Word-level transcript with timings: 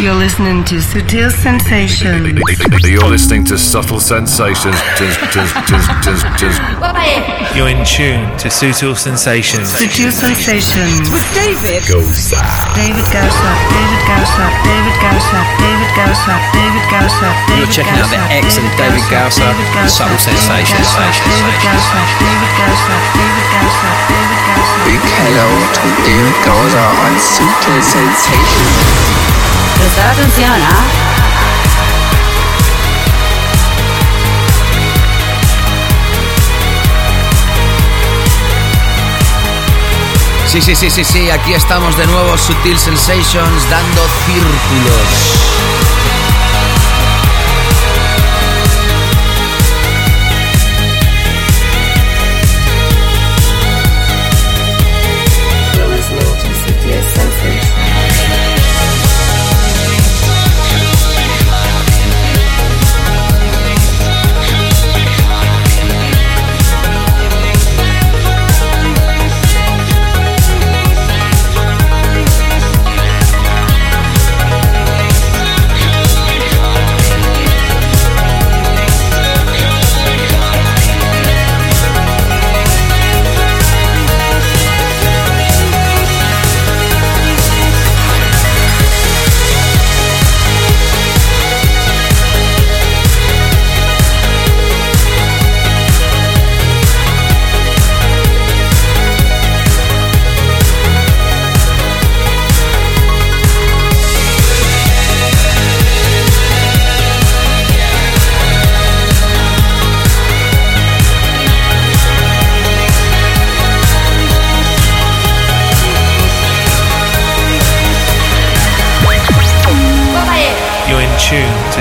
You're 0.00 0.16
listening 0.16 0.64
to 0.64 0.80
Sutil 0.80 1.28
Sensations. 1.28 2.32
You're 2.88 3.04
listening 3.04 3.44
to 3.44 3.58
Subtle 3.58 4.00
Sensations. 4.00 4.80
You're 7.52 7.68
in 7.68 7.84
tune 7.84 8.24
to 8.40 8.48
Sutil 8.48 8.96
Sensations. 8.96 9.68
Sutil 9.68 10.08
Sensations. 10.08 11.04
With 11.12 11.20
David. 11.36 11.84
Gosa. 11.84 12.40
David 12.72 13.04
Gosa. 13.12 13.52
David 13.68 14.00
Gosa. 14.08 14.46
David 14.64 14.96
Gosa. 15.04 15.40
David 15.60 15.92
Gosa. 15.92 16.34
David 16.56 16.84
Gosa. 16.88 17.28
You're 17.60 17.68
checking 17.68 18.00
out 18.00 18.08
the 18.08 18.24
excellent 18.32 18.72
David 18.80 19.04
Gosa. 19.12 19.52
Subtle 19.84 20.16
Sensations. 20.16 20.96
David 20.96 21.60
Gosa. 21.60 22.00
David 22.24 22.52
Gosa. 22.56 22.96
David 23.20 23.46
Gosa. 23.52 23.84
David 24.08 24.24
Gosa. 24.24 24.29
Big 24.84 25.00
hello 25.00 25.48
to 25.74 25.86
David 26.04 26.36
Gosa 26.44 26.86
on 27.04 27.14
Sutil 27.20 27.82
Sensations. 27.82 28.76
Prestar 29.78 30.06
atención, 30.08 30.60
¿ah? 30.62 31.10
Sí, 40.50 40.60
sí, 40.60 40.74
sí, 40.74 40.90
sí, 40.90 41.04
sí, 41.04 41.30
aquí 41.30 41.54
estamos 41.54 41.96
de 41.96 42.06
nuevo, 42.08 42.36
Sutil 42.36 42.76
Sensations, 42.76 43.70
dando 43.70 44.02
círculos. 44.26 45.40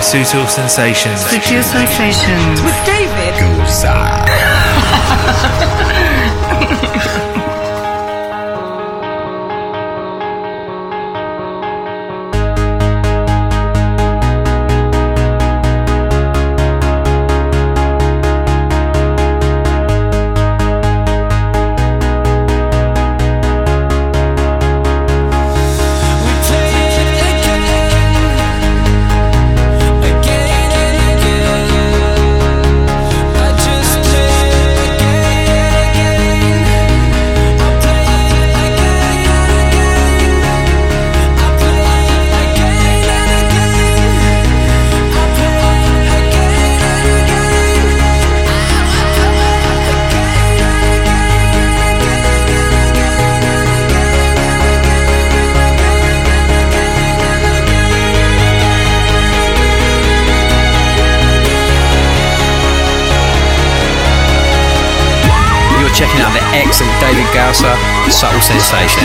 Sutil 0.01 0.47
Sensations. 0.47 1.19
Sutil 1.21 1.63
Sensations. 1.63 2.61
With 2.61 2.85
David. 2.85 3.33
Gosa. 3.35 4.25
subtle 68.69 68.98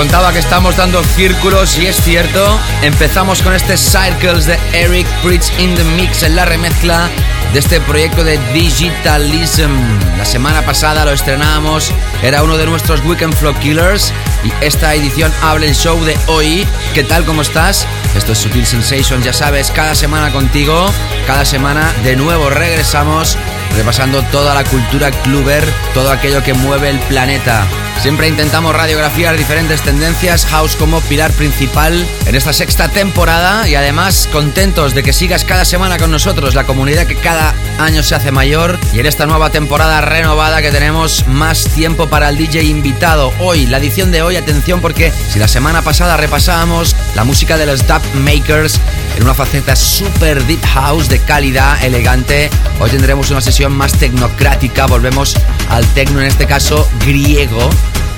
contaba 0.00 0.32
que 0.32 0.38
estamos 0.38 0.78
dando 0.78 1.04
círculos 1.04 1.76
y 1.76 1.86
es 1.86 1.96
cierto. 1.96 2.58
Empezamos 2.80 3.42
con 3.42 3.52
este 3.52 3.76
Circles 3.76 4.46
de 4.46 4.58
Eric 4.72 5.06
Pritz 5.22 5.52
in 5.58 5.74
the 5.74 5.84
Mix 5.84 6.22
en 6.22 6.36
la 6.36 6.46
remezcla 6.46 7.10
de 7.52 7.58
este 7.58 7.82
proyecto 7.82 8.24
de 8.24 8.38
Digitalism. 8.54 9.70
La 10.16 10.24
semana 10.24 10.62
pasada 10.62 11.04
lo 11.04 11.12
estrenábamos, 11.12 11.92
era 12.22 12.42
uno 12.42 12.56
de 12.56 12.64
nuestros 12.64 13.04
Weekend 13.04 13.34
Flow 13.34 13.54
Killers 13.58 14.10
y 14.42 14.50
esta 14.64 14.94
edición 14.94 15.30
habla 15.42 15.66
el 15.66 15.74
show 15.74 16.02
de 16.02 16.16
hoy. 16.28 16.66
¿Qué 16.94 17.04
tal? 17.04 17.26
¿Cómo 17.26 17.42
estás? 17.42 17.86
Esto 18.16 18.32
es 18.32 18.38
Sutil 18.38 18.64
Sensation, 18.64 19.22
ya 19.22 19.34
sabes, 19.34 19.70
cada 19.70 19.94
semana 19.94 20.32
contigo, 20.32 20.90
cada 21.26 21.44
semana 21.44 21.92
de 22.04 22.16
nuevo 22.16 22.48
regresamos 22.48 23.36
repasando 23.76 24.22
toda 24.32 24.54
la 24.54 24.64
cultura 24.64 25.10
cluber, 25.10 25.62
todo 25.92 26.10
aquello 26.10 26.42
que 26.42 26.54
mueve 26.54 26.88
el 26.88 26.98
planeta. 27.00 27.66
Siempre 27.98 28.28
intentamos 28.28 28.74
radiografiar 28.74 29.36
diferentes 29.36 29.82
tendencias, 29.82 30.46
house 30.46 30.74
como 30.74 31.02
pilar 31.02 31.30
principal 31.32 32.06
en 32.24 32.34
esta 32.34 32.54
sexta 32.54 32.88
temporada 32.88 33.68
y 33.68 33.74
además 33.74 34.26
contentos 34.32 34.94
de 34.94 35.02
que 35.02 35.12
sigas 35.12 35.44
cada 35.44 35.66
semana 35.66 35.98
con 35.98 36.10
nosotros, 36.10 36.54
la 36.54 36.64
comunidad 36.64 37.06
que 37.06 37.16
cada 37.16 37.54
año 37.78 38.02
se 38.02 38.14
hace 38.14 38.32
mayor. 38.32 38.78
Y 38.94 39.00
en 39.00 39.06
esta 39.06 39.26
nueva 39.26 39.50
temporada 39.50 40.00
renovada 40.00 40.62
que 40.62 40.70
tenemos 40.70 41.26
más 41.26 41.64
tiempo 41.64 42.08
para 42.08 42.30
el 42.30 42.38
DJ 42.38 42.64
invitado. 42.64 43.34
Hoy, 43.38 43.66
la 43.66 43.76
edición 43.76 44.10
de 44.10 44.22
hoy, 44.22 44.36
atención 44.36 44.80
porque 44.80 45.12
si 45.30 45.38
la 45.38 45.48
semana 45.48 45.82
pasada 45.82 46.16
repasábamos 46.16 46.96
la 47.14 47.24
música 47.24 47.58
de 47.58 47.66
los 47.66 47.86
dub 47.86 48.02
makers 48.14 48.80
en 49.16 49.24
una 49.24 49.34
faceta 49.34 49.76
super 49.76 50.42
deep 50.46 50.64
house 50.64 51.10
de 51.10 51.18
calidad 51.18 51.84
elegante, 51.84 52.48
hoy 52.78 52.88
tendremos 52.88 53.30
una 53.30 53.42
sesión 53.42 53.76
más 53.76 53.92
tecnocrática, 53.92 54.86
volvemos 54.86 55.36
al 55.68 55.84
tecno 55.88 56.20
en 56.20 56.28
este 56.28 56.46
caso 56.46 56.88
griego 57.04 57.68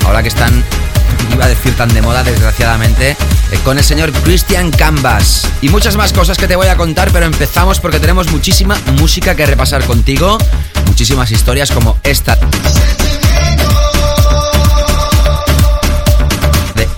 ahora 0.04 0.22
que 0.22 0.28
están, 0.28 0.64
iba 1.32 1.44
a 1.44 1.48
decir 1.48 1.74
tan 1.76 1.92
de 1.92 2.02
moda 2.02 2.22
desgraciadamente, 2.22 3.10
eh, 3.10 3.16
con 3.64 3.78
el 3.78 3.84
señor 3.84 4.12
Christian 4.12 4.70
Canvas. 4.70 5.48
Y 5.60 5.68
muchas 5.68 5.96
más 5.96 6.12
cosas 6.12 6.38
que 6.38 6.48
te 6.48 6.56
voy 6.56 6.68
a 6.68 6.76
contar, 6.76 7.10
pero 7.12 7.26
empezamos 7.26 7.80
porque 7.80 8.00
tenemos 8.00 8.30
muchísima 8.30 8.78
música 8.98 9.34
que 9.34 9.46
repasar 9.46 9.84
contigo, 9.84 10.38
muchísimas 10.86 11.30
historias 11.30 11.70
como 11.70 11.98
esta. 12.02 12.38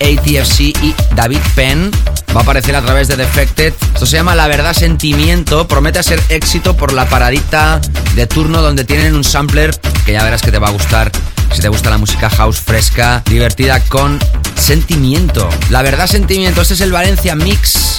ATFC 0.05 0.59
y 0.83 0.95
David 1.15 1.39
Penn. 1.55 1.91
Va 2.35 2.41
a 2.41 2.43
aparecer 2.43 2.75
a 2.75 2.81
través 2.81 3.07
de 3.07 3.15
Defected. 3.15 3.73
Esto 3.93 4.05
se 4.05 4.17
llama 4.17 4.35
La 4.35 4.47
Verdad 4.47 4.73
Sentimiento. 4.73 5.67
Promete 5.67 6.03
ser 6.03 6.21
éxito 6.29 6.75
por 6.75 6.93
la 6.93 7.07
paradita 7.07 7.79
de 8.15 8.27
turno 8.27 8.61
donde 8.61 8.83
tienen 8.83 9.15
un 9.15 9.23
sampler 9.23 9.71
que 10.05 10.13
ya 10.13 10.23
verás 10.23 10.41
que 10.41 10.51
te 10.51 10.59
va 10.59 10.67
a 10.67 10.71
gustar. 10.71 11.11
Si 11.55 11.61
te 11.61 11.69
gusta 11.69 11.89
la 11.89 11.97
música 11.97 12.29
house 12.29 12.59
fresca, 12.59 13.23
divertida 13.27 13.79
con 13.79 14.19
sentimiento. 14.55 15.47
La 15.69 15.83
verdad 15.83 16.05
sentimiento, 16.05 16.61
este 16.61 16.73
es 16.73 16.81
el 16.81 16.91
Valencia 16.91 17.33
Mix. 17.33 17.95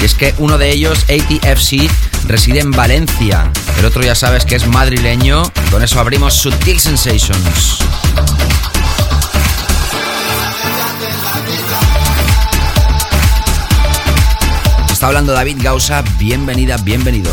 Y 0.00 0.04
es 0.04 0.14
que 0.14 0.32
uno 0.38 0.58
de 0.58 0.70
ellos, 0.70 1.06
ATFC, 1.08 1.90
reside 2.28 2.60
en 2.60 2.70
Valencia. 2.70 3.50
El 3.80 3.86
otro 3.86 4.04
ya 4.04 4.14
sabes 4.14 4.44
que 4.44 4.54
es 4.54 4.68
madrileño. 4.68 5.42
Con 5.72 5.82
eso 5.82 5.98
abrimos 5.98 6.34
Sutil 6.34 6.78
Sensations. 6.78 7.80
Está 14.92 15.08
hablando 15.08 15.32
David 15.32 15.56
Gausa. 15.60 16.04
Bienvenida, 16.16 16.76
bienvenido. 16.76 17.32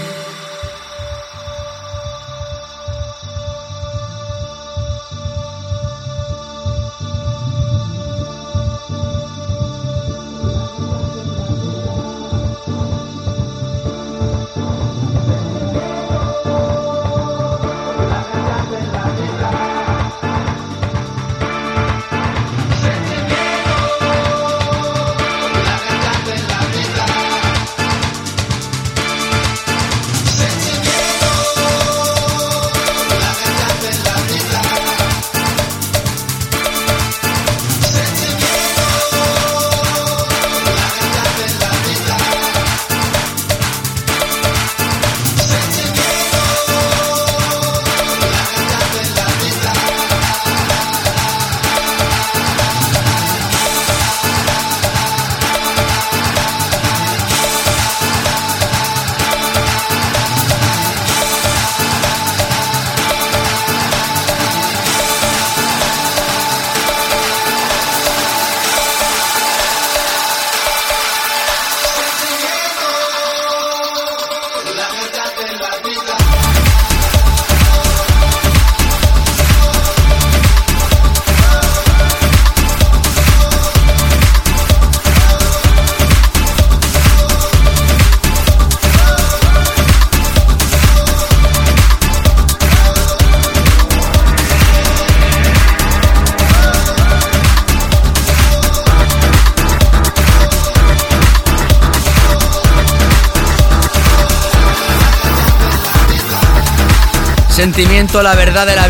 Sentimiento, 107.73 108.21
la 108.21 108.35
verdad 108.35 108.67
de 108.67 108.75
la 108.75 108.80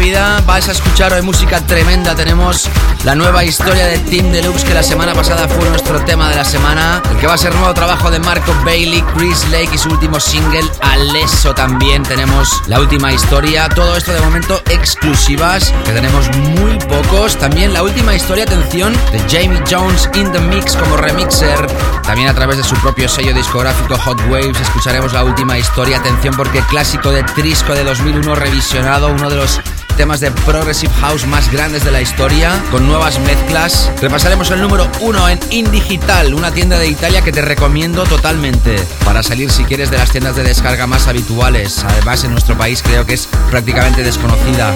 Vais 0.46 0.68
a 0.68 0.72
escuchar 0.72 1.14
hoy 1.14 1.22
música 1.22 1.60
tremenda. 1.62 2.16
Tenemos 2.16 2.68
la 3.04 3.16
nueva 3.16 3.44
historia 3.44 3.86
de 3.86 3.98
Team 4.00 4.32
Deluxe 4.32 4.64
que 4.64 4.74
la 4.74 4.84
semana 4.84 5.14
pasada 5.14 5.48
fue 5.48 5.70
nuestro 5.70 6.04
tema 6.06 6.30
de 6.30 6.36
la 6.36 6.46
semana. 6.46 7.02
El 7.10 7.18
que 7.18 7.28
va 7.28 7.36
a 7.36 7.38
ser 7.38 7.54
nuevo 7.56 7.74
trabajo 7.74 8.12
de 8.12 8.20
Marco 8.20 8.54
Bailey, 8.66 9.02
Chris 9.16 9.48
Lake 9.50 9.70
y 9.74 9.78
su 9.78 9.90
último 9.90 10.20
single, 10.20 10.64
Alesso 10.82 11.54
también. 11.54 12.04
Tenemos 12.04 12.62
la 12.68 12.80
última 12.80 13.12
historia. 13.12 13.70
Todo 13.70 13.96
esto 13.96 14.12
de 14.12 14.22
momento 14.22 14.62
exclusivas, 14.70 15.74
que 15.86 15.92
tenemos 15.92 16.28
muy 16.36 16.78
pocos. 16.80 17.38
También 17.38 17.74
la 17.74 17.84
última 17.84 18.14
historia, 18.14 18.44
atención, 18.44 18.94
de 19.12 19.20
Jamie 19.30 19.62
Jones 19.70 20.10
in 20.16 20.32
the 20.32 20.40
Mix 20.40 20.76
como 20.76 20.98
remixer. 20.98 21.68
También 22.04 22.30
a 22.30 22.34
través 22.34 22.58
de 22.58 22.64
su 22.64 22.76
propio 22.76 23.08
sello 23.08 23.34
discográfico 23.34 23.98
Hot 23.98 24.20
Waves 24.30 24.60
escucharemos 24.60 25.14
la 25.14 25.24
última 25.24 25.58
historia. 25.58 25.98
Atención 25.98 26.36
porque 26.36 26.62
clásico 26.70 27.12
de 27.12 27.24
Trisco 27.24 27.74
de 27.74 27.84
2001 27.84 28.36
revisionado 28.36 29.10
uno 29.10 29.30
de 29.30 29.38
los 29.38 29.60
temas 29.96 30.20
de 30.20 30.32
Progressive 30.32 30.94
House 31.02 31.26
más 31.26 31.52
grandes 31.52 31.84
de 31.84 31.92
la 31.92 32.02
historia, 32.02 32.62
con 32.72 32.88
nuevas 32.88 33.20
mezclas. 33.20 33.92
Repasaremos 34.02 34.52
el 34.52 34.62
número 34.62 34.90
uno 35.02 35.28
en 35.30 35.40
Indigital, 35.50 36.34
una 36.34 36.52
tienda 36.52 36.78
de 36.78 36.88
Italia 36.88 37.22
que 37.22 37.32
te 37.32 37.42
recomiendo 37.42 38.04
totalmente 38.04 38.76
para 39.06 39.24
salir 39.24 39.52
si 39.52 39.64
quieres 39.64 39.92
de 39.92 39.98
las 39.98 40.12
tiendas 40.12 40.36
de 40.36 40.44
descarga 40.44 40.88
más 40.88 41.08
habituales. 41.08 41.84
Además, 41.84 42.24
en 42.24 42.32
nuestro 42.32 42.58
país 42.58 42.82
creo 42.84 43.06
que 43.06 43.14
es 43.14 43.28
prácticamente 43.50 44.04
desconocida. 44.04 44.74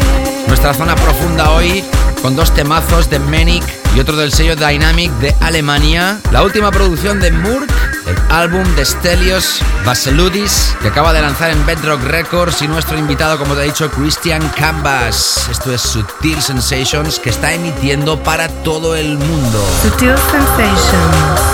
Nuestra 0.47 0.73
zona 0.73 0.95
profunda 0.95 1.51
hoy 1.51 1.83
con 2.21 2.35
dos 2.35 2.53
temazos 2.53 3.09
de 3.09 3.19
Manic 3.19 3.63
y 3.95 3.99
otro 3.99 4.15
del 4.15 4.31
sello 4.31 4.55
Dynamic 4.55 5.11
de 5.19 5.35
Alemania. 5.41 6.19
La 6.31 6.43
última 6.43 6.71
producción 6.71 7.19
de 7.19 7.27
el 7.27 7.35
álbum 8.29 8.63
de 8.75 8.85
Stelios 8.85 9.61
Vaseludis, 9.85 10.75
que 10.81 10.87
acaba 10.87 11.13
de 11.13 11.21
lanzar 11.21 11.51
en 11.51 11.65
Bedrock 11.65 12.01
Records 12.03 12.61
y 12.61 12.67
nuestro 12.67 12.97
invitado, 12.97 13.37
como 13.37 13.55
te 13.55 13.61
he 13.61 13.65
dicho, 13.65 13.89
Christian 13.91 14.47
Canvas. 14.57 15.47
Esto 15.49 15.73
es 15.73 15.81
Sutil 15.81 16.41
Sensations 16.41 17.19
que 17.19 17.29
está 17.29 17.53
emitiendo 17.53 18.21
para 18.23 18.47
todo 18.63 18.95
el 18.95 19.17
mundo. 19.17 19.65
Sutil 19.83 20.15
Sensations. 20.31 21.44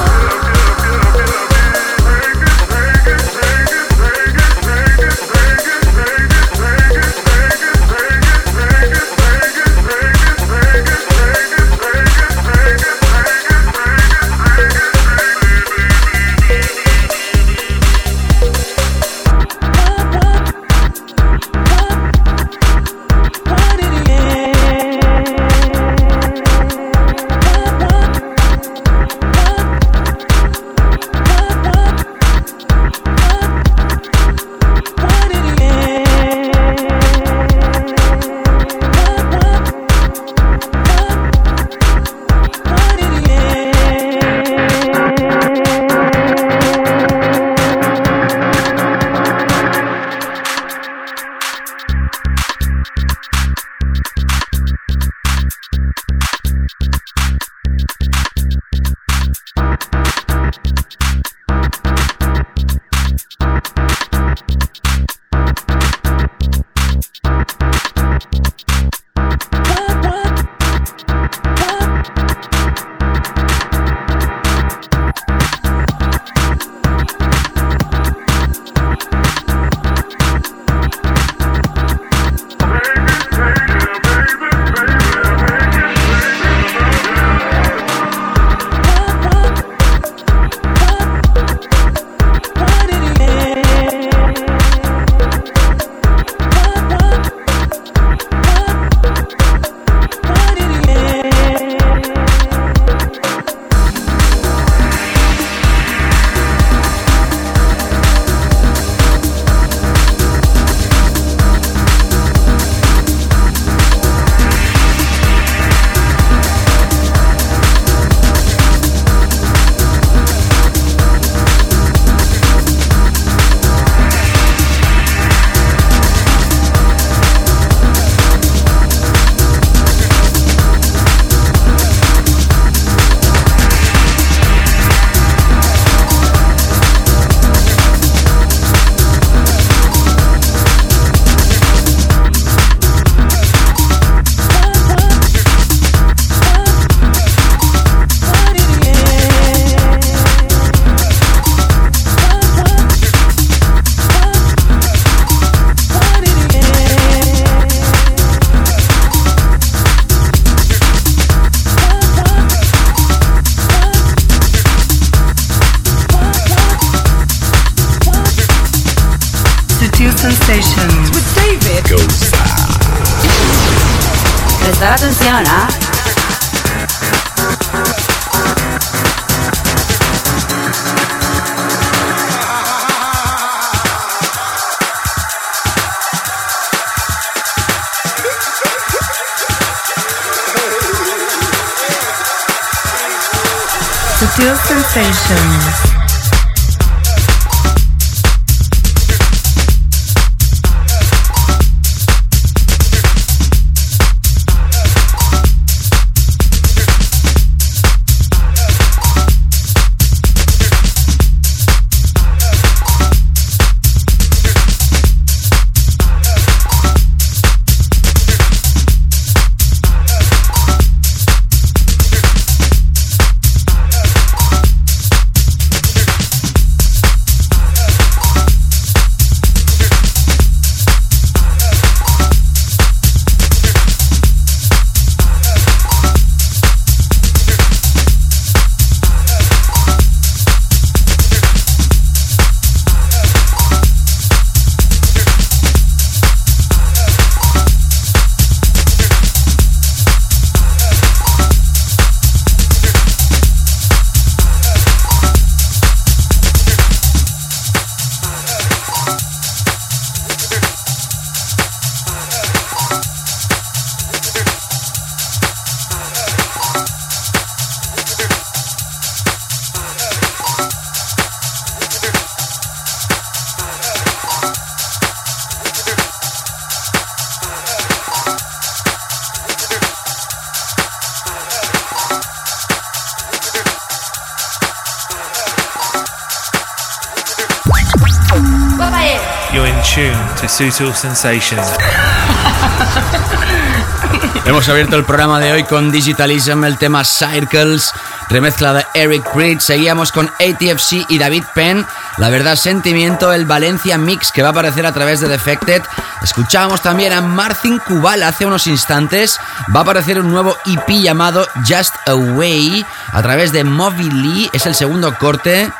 Sutil 290.70 290.94
Sensations. 290.94 291.66
Hemos 294.46 294.70
abierto 294.70 294.96
el 294.96 295.06
programa 295.06 295.40
de 295.40 295.52
hoy 295.52 295.64
con 295.64 295.92
Digitalism, 295.92 296.64
el 296.66 296.78
tema 296.78 297.04
Circles, 297.04 297.92
remezcla 298.30 298.74
de 298.74 298.86
Eric 298.94 299.28
Creed. 299.32 299.60
Seguíamos 299.60 300.12
con 300.12 300.28
ATFC 300.28 301.06
y 301.10 301.18
David 301.18 301.46
Penn. 301.56 301.88
La 302.18 302.30
verdad, 302.30 302.56
sentimiento, 302.56 303.34
el 303.34 303.46
Valencia 303.46 303.98
Mix 303.98 304.32
que 304.32 304.44
va 304.44 304.50
a 304.50 304.52
aparecer 304.52 304.86
a 304.86 304.92
través 304.92 305.20
de 305.20 305.30
Defected. 305.30 305.82
Escuchábamos 306.22 306.82
también 306.82 307.14
a 307.14 307.22
Martin 307.22 307.80
Kubal 307.80 308.22
hace 308.22 308.46
unos 308.46 308.68
instantes. 308.68 309.40
Va 309.76 309.80
a 309.80 309.84
aparecer 309.84 310.20
un 310.20 310.30
nuevo 310.30 310.56
EP 310.66 310.90
llamado 310.90 311.48
Just 311.68 311.96
Away 312.08 312.86
a 313.14 313.22
través 313.24 313.52
de 313.52 313.64
Lee. 313.64 314.50
Es 314.54 314.68
el 314.68 314.76
segundo 314.76 315.18
corte. 315.18 315.72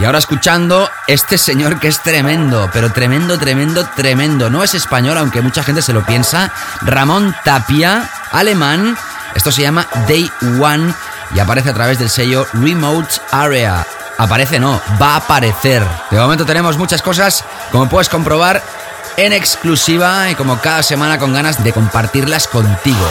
Y 0.00 0.04
ahora 0.06 0.18
escuchando 0.18 0.90
este 1.06 1.36
señor 1.36 1.78
que 1.78 1.88
es 1.88 2.00
tremendo, 2.00 2.70
pero 2.72 2.90
tremendo, 2.90 3.38
tremendo, 3.38 3.86
tremendo. 3.94 4.48
No 4.48 4.64
es 4.64 4.74
español, 4.74 5.18
aunque 5.18 5.42
mucha 5.42 5.62
gente 5.62 5.82
se 5.82 5.92
lo 5.92 6.06
piensa. 6.06 6.50
Ramón 6.80 7.36
Tapia, 7.44 8.08
alemán. 8.32 8.96
Esto 9.34 9.52
se 9.52 9.60
llama 9.60 9.86
Day 10.08 10.30
One 10.58 10.94
y 11.34 11.38
aparece 11.38 11.68
a 11.68 11.74
través 11.74 11.98
del 11.98 12.08
sello 12.08 12.46
Remote 12.54 13.14
Area. 13.30 13.86
Aparece 14.16 14.58
no, 14.58 14.80
va 15.00 15.12
a 15.12 15.16
aparecer. 15.16 15.86
De 16.10 16.18
momento 16.18 16.46
tenemos 16.46 16.78
muchas 16.78 17.02
cosas, 17.02 17.44
como 17.70 17.86
puedes 17.90 18.08
comprobar, 18.08 18.62
en 19.18 19.34
exclusiva 19.34 20.30
y 20.30 20.34
como 20.34 20.60
cada 20.62 20.82
semana 20.82 21.18
con 21.18 21.34
ganas 21.34 21.62
de 21.62 21.74
compartirlas 21.74 22.48
contigo. 22.48 23.06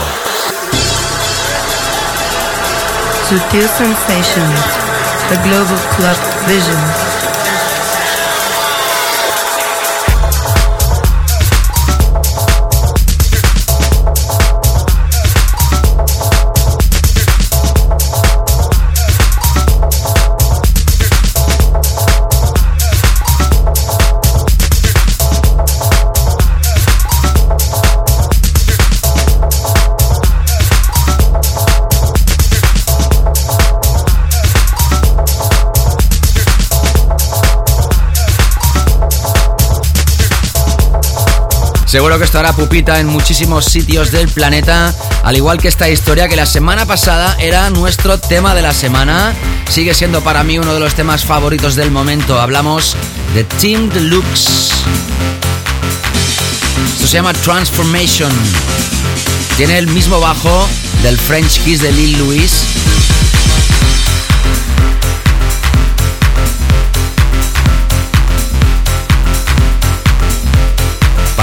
Sensations 3.30 4.89
the 5.30 5.36
Global 5.44 5.78
Club 5.94 6.18
Vision. 6.48 7.19
Seguro 41.90 42.20
que 42.20 42.26
esto 42.26 42.38
hará 42.38 42.54
pupita 42.54 43.00
en 43.00 43.08
muchísimos 43.08 43.66
sitios 43.66 44.12
del 44.12 44.30
planeta, 44.30 44.94
al 45.24 45.36
igual 45.36 45.58
que 45.58 45.68
esta 45.68 45.90
historia 45.90 46.28
que 46.28 46.36
la 46.36 46.46
semana 46.46 46.86
pasada 46.86 47.36
era 47.40 47.68
nuestro 47.72 48.20
tema 48.20 48.54
de 48.54 48.62
la 48.62 48.76
semana. 48.76 49.34
Sigue 49.72 49.96
siendo 49.96 50.22
para 50.22 50.44
mí 50.44 50.60
uno 50.60 50.76
de 50.76 50.80
los 50.80 50.94
temas 50.94 51.26
favoritos 51.26 51.74
del 51.74 51.90
momento. 51.90 52.40
Hablamos 52.40 52.96
de 53.34 53.44
Team 53.44 53.90
Deluxe. 53.90 54.70
Esto 56.94 57.08
se 57.08 57.14
llama 57.14 57.34
Transformation. 57.34 58.32
Tiene 59.58 59.80
el 59.80 59.88
mismo 59.88 60.20
bajo 60.20 60.70
del 61.02 61.18
French 61.18 61.60
Kiss 61.64 61.82
de 61.82 61.92
Lil 61.92 62.20
Louis 62.20 62.66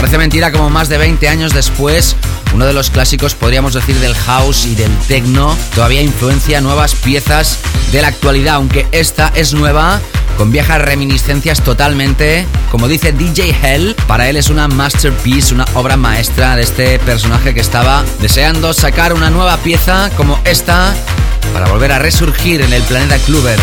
Parece 0.07 0.19
mentira 0.19 0.53
como 0.53 0.71
más 0.71 0.89
de 0.89 0.99
20 0.99 1.29
años 1.29 1.53
después, 1.53 2.15
uno 2.55 2.65
de 2.65 2.73
los 2.73 2.91
clásicos 2.91 3.35
podríamos 3.35 3.75
decir 3.75 3.97
del 3.97 4.15
house 4.15 4.65
y 4.65 4.77
del 4.77 4.97
techno 5.09 5.59
todavía 5.75 6.01
influencia 6.01 6.61
nuevas 6.61 6.95
piezas 6.95 7.59
de 7.91 8.03
la 8.03 8.07
actualidad, 8.07 8.55
aunque 8.55 8.87
esta 8.93 9.33
es 9.35 9.53
nueva 9.53 10.01
con 10.37 10.53
viejas 10.53 10.81
reminiscencias 10.81 11.61
totalmente. 11.61 12.47
Como 12.71 12.87
dice 12.87 13.11
DJ 13.11 13.57
Hell, 13.61 13.97
para 14.07 14.29
él 14.29 14.37
es 14.37 14.49
una 14.49 14.69
masterpiece, 14.69 15.53
una 15.53 15.67
obra 15.75 15.97
maestra 15.97 16.55
de 16.55 16.63
este 16.63 17.01
personaje 17.01 17.53
que 17.53 17.61
estaba 17.61 18.05
deseando 18.21 18.73
sacar 18.75 19.13
una 19.13 19.29
nueva 19.29 19.57
pieza 19.57 20.09
como 20.17 20.41
esta 20.45 20.95
para 21.53 21.67
volver 21.69 21.91
a 21.91 21.99
resurgir 21.99 22.61
en 22.61 22.73
el 22.73 22.83
planeta 22.85 23.19
Kluber. 23.19 23.59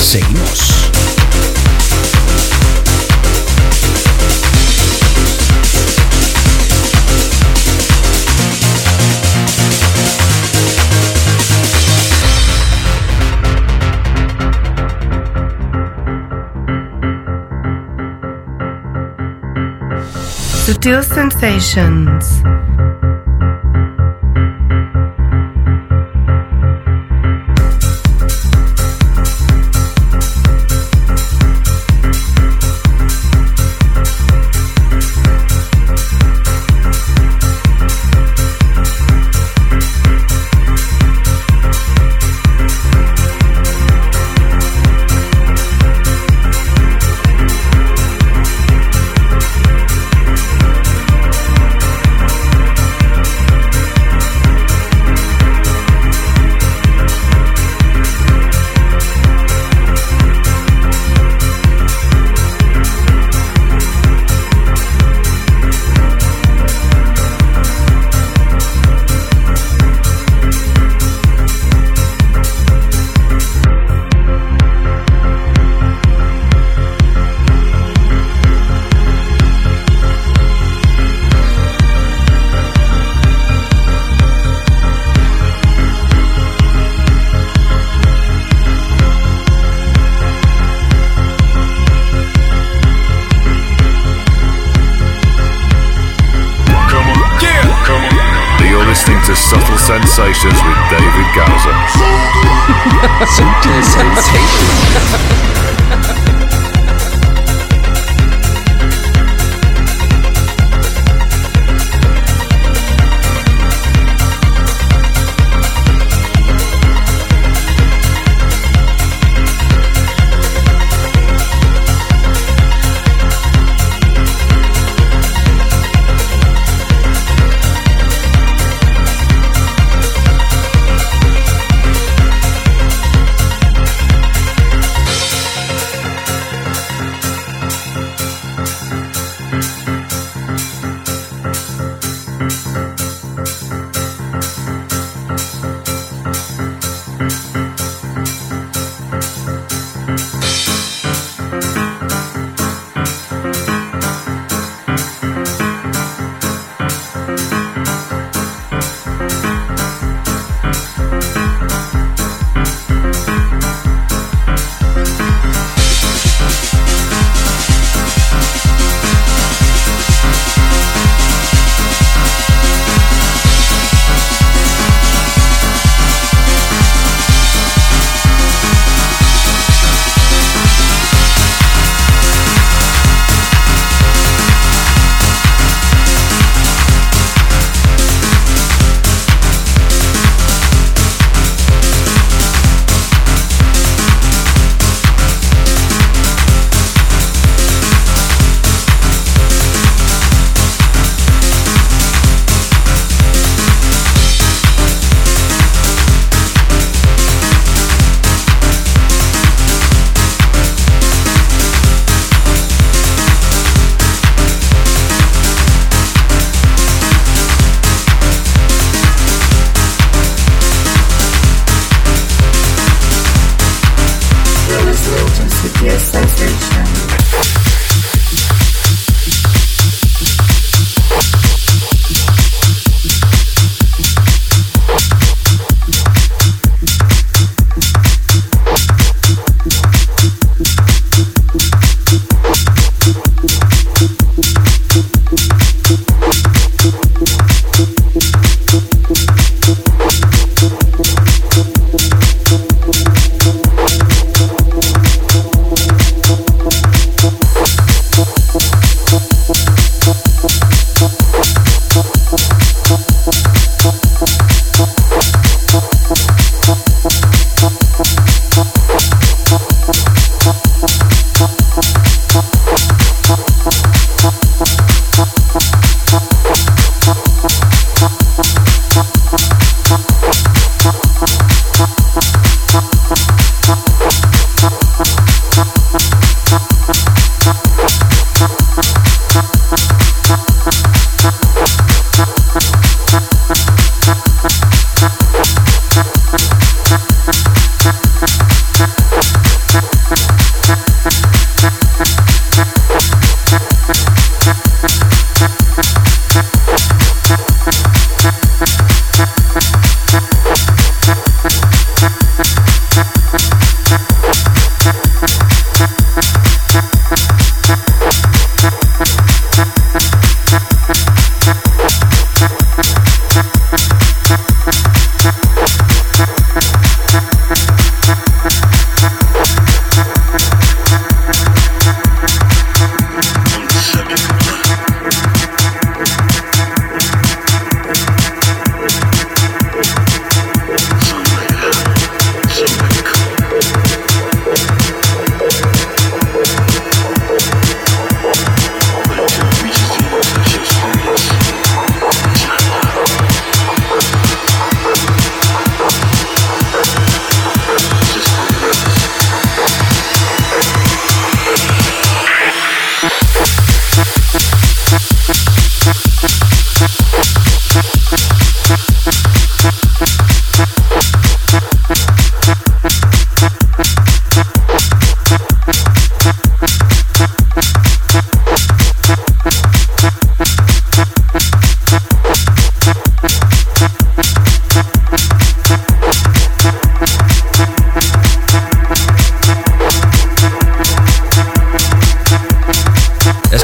Seguimos. 0.00 0.91
Sutil 20.62 21.02
sensations. 21.02 22.51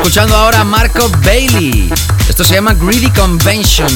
Escuchando 0.09 0.37
ahora 0.37 0.61
a 0.61 0.65
Marco 0.65 1.07
Bailey. 1.23 1.93
Esto 2.31 2.43
se 2.43 2.55
llama 2.55 2.73
Greedy 2.73 3.11
Convention. 3.11 3.91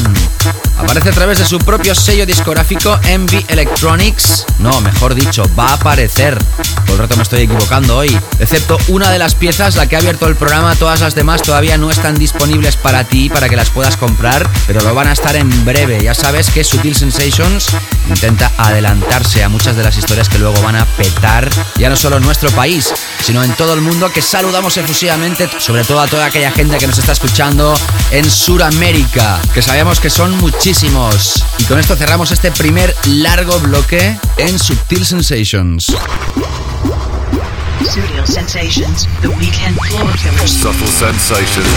Aparece 0.76 1.08
a 1.08 1.12
través 1.12 1.38
de 1.38 1.46
su 1.46 1.58
propio 1.58 1.94
sello 1.94 2.26
discográfico 2.26 2.98
MV 2.98 3.46
Electronics. 3.48 4.44
No, 4.58 4.78
mejor 4.82 5.14
dicho, 5.14 5.42
va 5.58 5.68
a 5.68 5.72
aparecer. 5.72 6.36
Por 6.86 6.96
el 6.96 6.98
rato 6.98 7.16
me 7.16 7.22
estoy 7.22 7.42
equivocando 7.42 7.96
hoy. 7.96 8.16
Excepto 8.38 8.78
una 8.88 9.10
de 9.10 9.18
las 9.18 9.34
piezas, 9.34 9.76
la 9.76 9.88
que 9.88 9.96
ha 9.96 9.98
abierto 9.98 10.26
el 10.26 10.36
programa, 10.36 10.74
todas 10.74 11.00
las 11.00 11.14
demás 11.14 11.42
todavía 11.42 11.78
no 11.78 11.90
están 11.90 12.18
disponibles 12.18 12.76
para 12.76 13.04
ti, 13.04 13.28
para 13.28 13.48
que 13.48 13.56
las 13.56 13.70
puedas 13.70 13.96
comprar, 13.96 14.48
pero 14.66 14.80
lo 14.80 14.94
van 14.94 15.08
a 15.08 15.12
estar 15.12 15.36
en 15.36 15.64
breve. 15.64 16.02
Ya 16.02 16.14
sabes 16.14 16.50
que 16.50 16.64
Sutil 16.64 16.94
Sensations 16.94 17.68
intenta 18.08 18.52
adelantarse 18.58 19.42
a 19.42 19.48
muchas 19.48 19.76
de 19.76 19.84
las 19.84 19.96
historias 19.96 20.28
que 20.28 20.38
luego 20.38 20.60
van 20.62 20.76
a 20.76 20.84
petar, 20.84 21.48
ya 21.76 21.88
no 21.88 21.96
solo 21.96 22.16
en 22.16 22.24
nuestro 22.24 22.50
país, 22.50 22.92
sino 23.22 23.42
en 23.44 23.52
todo 23.54 23.74
el 23.74 23.80
mundo, 23.80 24.10
que 24.10 24.22
saludamos 24.22 24.76
efusivamente, 24.76 25.48
sobre 25.58 25.84
todo 25.84 26.00
a 26.00 26.06
toda 26.06 26.26
aquella 26.26 26.50
gente 26.50 26.78
que 26.78 26.86
nos 26.86 26.98
está 26.98 27.12
escuchando 27.12 27.74
en 28.10 28.30
Sudamérica, 28.30 29.40
que 29.54 29.62
sabemos 29.62 30.00
que 30.00 30.10
son 30.10 30.36
muchísimos. 30.38 31.44
Y 31.58 31.64
con 31.64 31.78
esto 31.78 31.96
cerramos 31.96 32.30
este 32.30 32.50
primer 32.50 32.94
largo 33.06 33.58
bloque 33.60 34.18
en 34.36 34.58
Subtil 34.58 35.04
Sensations. 35.04 35.92
Studio 37.84 38.24
Sensations, 38.26 39.06
The 39.20 39.28
Weekend 39.28 39.76
Floor 39.88 40.12
Killers. 40.16 40.50
Subtle 40.50 40.86
sensations. 40.86 41.68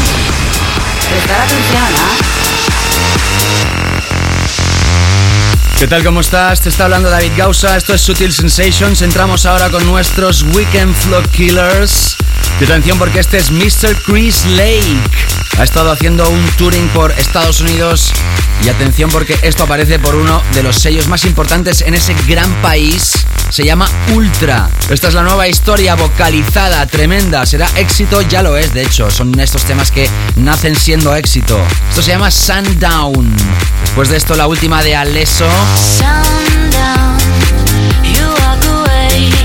Prestar 1.10 1.42
atención. 1.42 1.84
¿Qué 5.78 5.88
tal? 5.88 6.04
¿Cómo 6.04 6.22
estás? 6.22 6.62
Te 6.62 6.70
está 6.70 6.86
hablando 6.86 7.10
David 7.10 7.34
Gausa, 7.38 7.76
esto 7.76 7.94
es 7.94 8.02
Sutil 8.02 8.32
Sensations. 8.32 9.02
Entramos 9.02 9.46
ahora 9.46 9.70
con 9.70 9.86
nuestros 9.86 10.44
Weekend 10.56 10.96
Flow 10.96 11.22
Killers. 11.32 12.16
Y 12.60 12.64
atención 12.64 12.98
porque 12.98 13.20
este 13.20 13.38
es 13.38 13.52
Mr. 13.52 14.02
Chris 14.06 14.46
Lake. 14.46 14.98
Ha 15.58 15.64
estado 15.64 15.92
haciendo 15.92 16.30
un 16.30 16.46
touring 16.58 16.88
por 16.90 17.12
Estados 17.12 17.60
Unidos. 17.60 18.14
Y 18.64 18.70
atención 18.70 19.10
porque 19.10 19.38
esto 19.42 19.64
aparece 19.64 20.00
por 20.00 20.16
uno 20.16 20.42
de 20.54 20.64
los 20.64 20.78
sellos 20.78 21.08
más 21.08 21.26
importantes 21.26 21.82
en 21.82 21.96
ese 21.96 22.16
gran 22.28 22.50
país. 22.62 23.12
Se 23.50 23.66
llama 23.66 23.90
Ultra. 24.14 24.70
Esta 24.90 25.10
es 25.10 25.14
la 25.14 25.24
nueva 25.24 25.50
historia 25.50 25.96
vocalizada, 25.96 26.86
tremenda. 26.88 27.46
Será 27.46 27.70
éxito, 27.76 28.22
ya 28.22 28.42
lo 28.42 28.58
es, 28.58 28.74
de 28.74 28.84
hecho. 28.84 29.12
Son 29.12 29.38
estos 29.40 29.66
temas 29.66 29.92
que 29.92 30.10
nacen 30.38 30.76
siendo 30.76 31.14
éxito. 31.14 31.62
Esto 31.90 32.02
se 32.02 32.12
llama 32.12 32.32
Sundown. 32.32 33.36
Después 33.82 34.10
de 34.10 34.18
esto, 34.18 34.36
la 34.36 34.48
última 34.48 34.82
de 34.82 34.96
Alesso. 34.96 35.46
Sundown, 35.98 37.18
you 38.04 38.26
walk 38.28 38.66
away. 38.66 39.45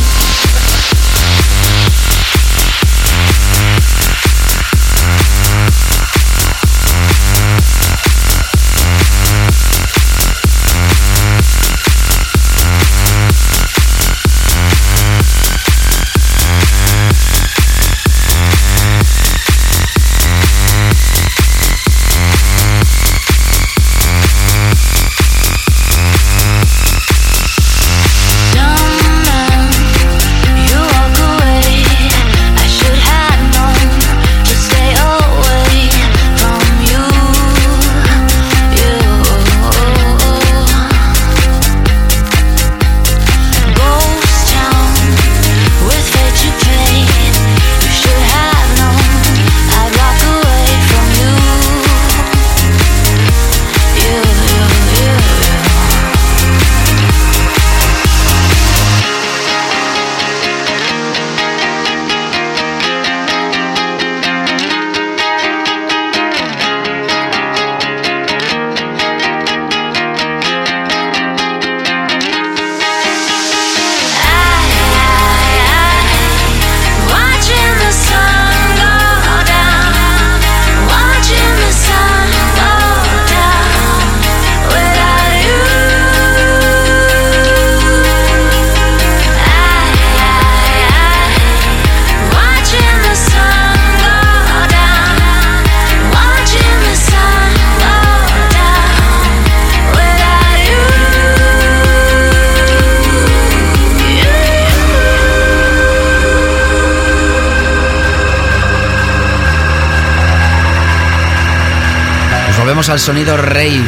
Al 112.91 112.99
sonido 112.99 113.37
rave, 113.37 113.85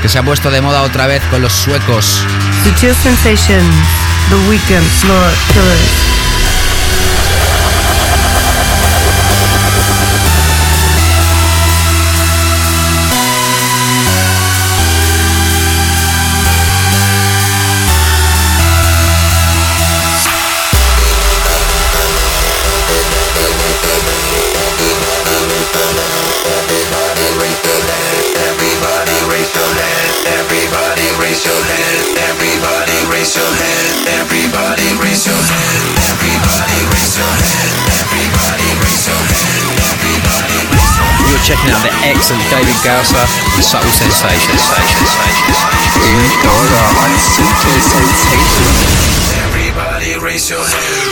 que 0.00 0.08
se 0.08 0.18
ha 0.18 0.22
puesto 0.22 0.50
de 0.50 0.62
moda 0.62 0.82
otra 0.82 1.06
vez 1.06 1.22
con 1.30 1.42
los 1.42 1.52
suecos. 1.52 2.24
Checking 41.48 41.70
out 41.72 41.80
the 41.80 41.88
excellent 42.04 42.44
David 42.50 42.76
Gausser 42.84 43.24
Subtle. 43.62 43.88
Everybody 49.48 50.18
raise 50.20 50.50
your 50.50 50.60
hand. 50.60 51.08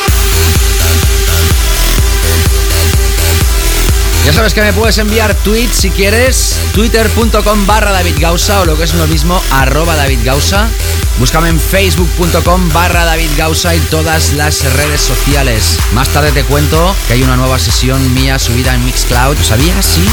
Ya 4.27 4.33
sabes 4.35 4.53
que 4.53 4.61
me 4.61 4.75
puedes 4.75 4.99
enviar 4.99 5.35
tweets 5.37 5.79
si 5.79 5.89
quieres, 5.89 6.61
twitter.com 6.75 7.67
barra 7.67 7.93
David 7.93 8.17
Gausa 8.19 8.61
o 8.61 8.67
lo 8.67 8.77
que 8.77 8.85
es 8.85 8.93
lo 8.93 9.07
mismo, 9.07 9.41
arroba 9.51 9.97
David 9.97 10.19
Gausa. 10.23 10.69
Búscame 11.19 11.49
en 11.49 11.59
facebook.com 11.59 12.69
barra 12.73 13.05
David 13.05 13.31
Gausa 13.37 13.75
y 13.75 13.81
todas 13.81 14.35
las 14.35 14.63
redes 14.75 15.01
sociales. 15.01 15.79
Más 15.93 16.09
tarde 16.09 16.33
te 16.33 16.45
cuento 16.45 16.95
que 17.07 17.15
hay 17.15 17.23
una 17.23 17.37
nueva 17.37 17.59
sesión 17.59 18.13
mía 18.15 18.39
subida 18.39 18.75
en 18.75 18.85
Mixcloud. 18.85 19.37
¿Lo 19.37 19.45
sabías? 19.45 19.87
Sí. 19.87 20.05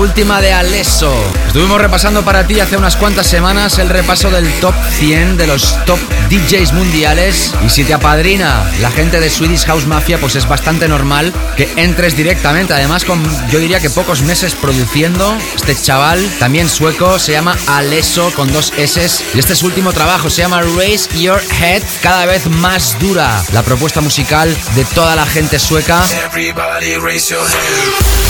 Última 0.00 0.40
de 0.40 0.50
Alesso. 0.50 1.14
Estuvimos 1.46 1.78
repasando 1.78 2.24
para 2.24 2.46
ti 2.46 2.58
hace 2.58 2.76
unas 2.76 2.96
cuantas 2.96 3.26
semanas 3.26 3.78
el 3.78 3.90
repaso 3.90 4.30
del 4.30 4.50
top 4.60 4.74
100 4.98 5.36
de 5.36 5.46
los 5.46 5.76
top 5.84 5.98
DJs 6.30 6.72
mundiales. 6.72 7.52
Y 7.66 7.68
si 7.68 7.84
te 7.84 7.92
apadrina 7.92 8.64
la 8.80 8.90
gente 8.90 9.20
de 9.20 9.28
Swedish 9.28 9.66
House 9.66 9.86
Mafia, 9.86 10.18
pues 10.18 10.36
es 10.36 10.48
bastante 10.48 10.88
normal 10.88 11.34
que 11.56 11.68
entres 11.76 12.16
directamente. 12.16 12.72
Además, 12.72 13.04
con 13.04 13.22
yo 13.50 13.58
diría 13.58 13.80
que 13.80 13.90
pocos 13.90 14.22
meses 14.22 14.54
produciendo, 14.54 15.36
este 15.54 15.76
chaval, 15.76 16.26
también 16.38 16.70
sueco, 16.70 17.18
se 17.18 17.32
llama 17.32 17.56
Alesso 17.66 18.32
con 18.34 18.50
dos 18.52 18.72
S. 18.78 19.24
Y 19.34 19.38
este 19.38 19.52
es 19.52 19.58
su 19.58 19.66
último 19.66 19.92
trabajo, 19.92 20.30
se 20.30 20.42
llama 20.42 20.62
Raise 20.78 21.10
Your 21.18 21.42
Head. 21.60 21.82
Cada 22.02 22.24
vez 22.24 22.48
más 22.48 22.98
dura 22.98 23.44
la 23.52 23.62
propuesta 23.62 24.00
musical 24.00 24.56
de 24.74 24.84
toda 24.86 25.14
la 25.14 25.26
gente 25.26 25.58
sueca. 25.58 26.02
Everybody 26.26 26.96
raise 26.96 27.28
your 27.28 27.42
hand. 27.42 28.29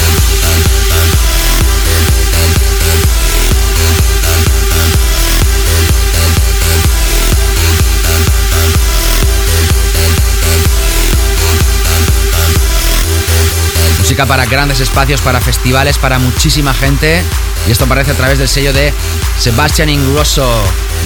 Para 14.27 14.45
grandes 14.45 14.81
espacios, 14.81 15.21
para 15.23 15.41
festivales, 15.41 15.97
para 15.97 16.19
muchísima 16.19 16.75
gente. 16.75 17.23
Y 17.67 17.71
esto 17.71 17.85
aparece 17.85 18.11
a 18.11 18.15
través 18.15 18.39
del 18.39 18.49
sello 18.49 18.73
de 18.73 18.93
Sebastian 19.39 19.89
Ingrosso, 19.89 20.63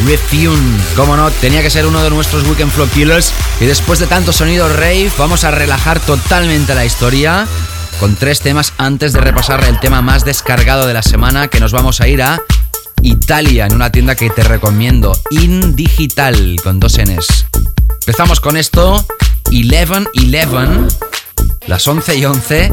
Refune. 0.07 0.79
Como 0.96 1.16
no, 1.16 1.31
tenía 1.31 1.62
que 1.62 1.70
ser 1.70 1.87
uno 1.87 2.03
de 2.03 2.11
nuestros 2.11 2.44
Weekend 2.44 2.72
Flow 2.72 2.88
Killers. 2.88 3.33
Y 3.61 3.66
después 3.66 4.00
de 4.00 4.07
tanto 4.07 4.33
sonido 4.33 4.68
rave, 4.68 5.11
vamos 5.16 5.44
a 5.44 5.53
relajar 5.53 6.00
totalmente 6.00 6.74
la 6.74 6.85
historia 6.85 7.46
con 8.00 8.16
tres 8.16 8.40
temas 8.40 8.72
antes 8.79 9.12
de 9.12 9.20
repasar 9.20 9.62
el 9.64 9.79
tema 9.79 10.03
más 10.03 10.24
descargado 10.24 10.87
de 10.87 10.94
la 10.94 11.03
semana, 11.03 11.48
que 11.48 11.61
nos 11.61 11.72
vamos 11.72 12.00
a 12.00 12.09
ir 12.09 12.20
a 12.20 12.42
Italia, 13.03 13.66
en 13.66 13.74
una 13.74 13.90
tienda 13.90 14.16
que 14.16 14.29
te 14.31 14.42
recomiendo, 14.42 15.16
In 15.31 15.77
Digital, 15.77 16.57
con 16.62 16.81
dos 16.81 16.98
Ns. 16.98 17.46
Empezamos 18.00 18.40
con 18.40 18.57
esto, 18.57 19.07
11-11, 19.50 21.13
las 21.66 21.87
11 21.87 22.16
y 22.16 22.25
11. 22.25 22.73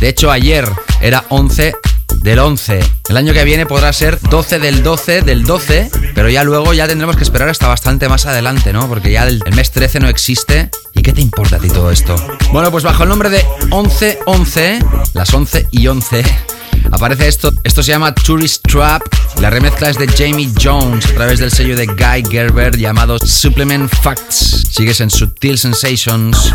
De 0.00 0.08
hecho, 0.08 0.30
ayer 0.30 0.68
era 1.00 1.24
11 1.30 1.74
del 2.22 2.38
11. 2.38 2.80
El 3.08 3.16
año 3.16 3.32
que 3.32 3.44
viene 3.44 3.66
podrá 3.66 3.92
ser 3.92 4.20
12 4.20 4.58
del 4.58 4.82
12 4.82 5.22
del 5.22 5.44
12, 5.44 5.90
pero 6.14 6.28
ya 6.28 6.44
luego 6.44 6.74
ya 6.74 6.86
tendremos 6.86 7.16
que 7.16 7.22
esperar 7.22 7.48
hasta 7.48 7.68
bastante 7.68 8.08
más 8.08 8.26
adelante, 8.26 8.72
¿no? 8.72 8.88
Porque 8.88 9.12
ya 9.12 9.24
el, 9.24 9.42
el 9.46 9.54
mes 9.54 9.70
13 9.70 10.00
no 10.00 10.08
existe. 10.08 10.70
¿Y 10.94 11.02
qué 11.02 11.12
te 11.12 11.20
importa 11.20 11.56
a 11.56 11.58
ti 11.58 11.68
todo 11.68 11.90
esto? 11.90 12.16
Bueno, 12.52 12.70
pues 12.70 12.84
bajo 12.84 13.04
el 13.04 13.08
nombre 13.08 13.30
de 13.30 13.44
11-11, 13.70 15.10
las 15.14 15.32
11 15.32 15.68
y 15.70 15.86
11, 15.86 16.24
aparece 16.90 17.28
esto. 17.28 17.52
Esto 17.64 17.82
se 17.82 17.92
llama 17.92 18.14
Tourist 18.14 18.62
Trap. 18.66 19.02
La 19.40 19.50
remezcla 19.50 19.90
es 19.90 19.98
de 19.98 20.06
Jamie 20.08 20.50
Jones 20.62 21.06
a 21.06 21.14
través 21.14 21.38
del 21.38 21.50
sello 21.50 21.76
de 21.76 21.86
Guy 21.86 22.24
Gerber 22.30 22.76
llamado 22.76 23.18
Supplement 23.18 23.90
Facts. 24.02 24.64
Sigues 24.70 25.00
en 25.00 25.10
Subtil 25.10 25.58
Sensations. 25.58 26.52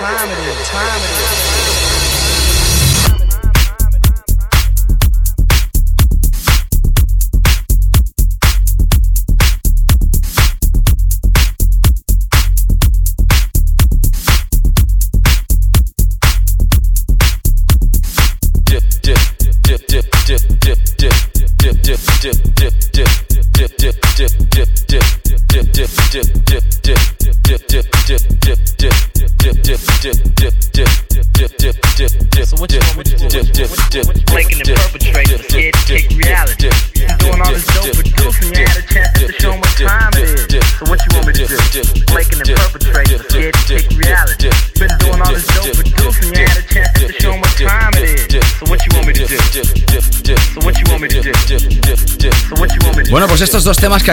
Time 0.00 0.30
it 0.30 0.38
is, 0.48 0.68
time 0.68 0.96
it 0.96 1.10
is, 1.20 1.39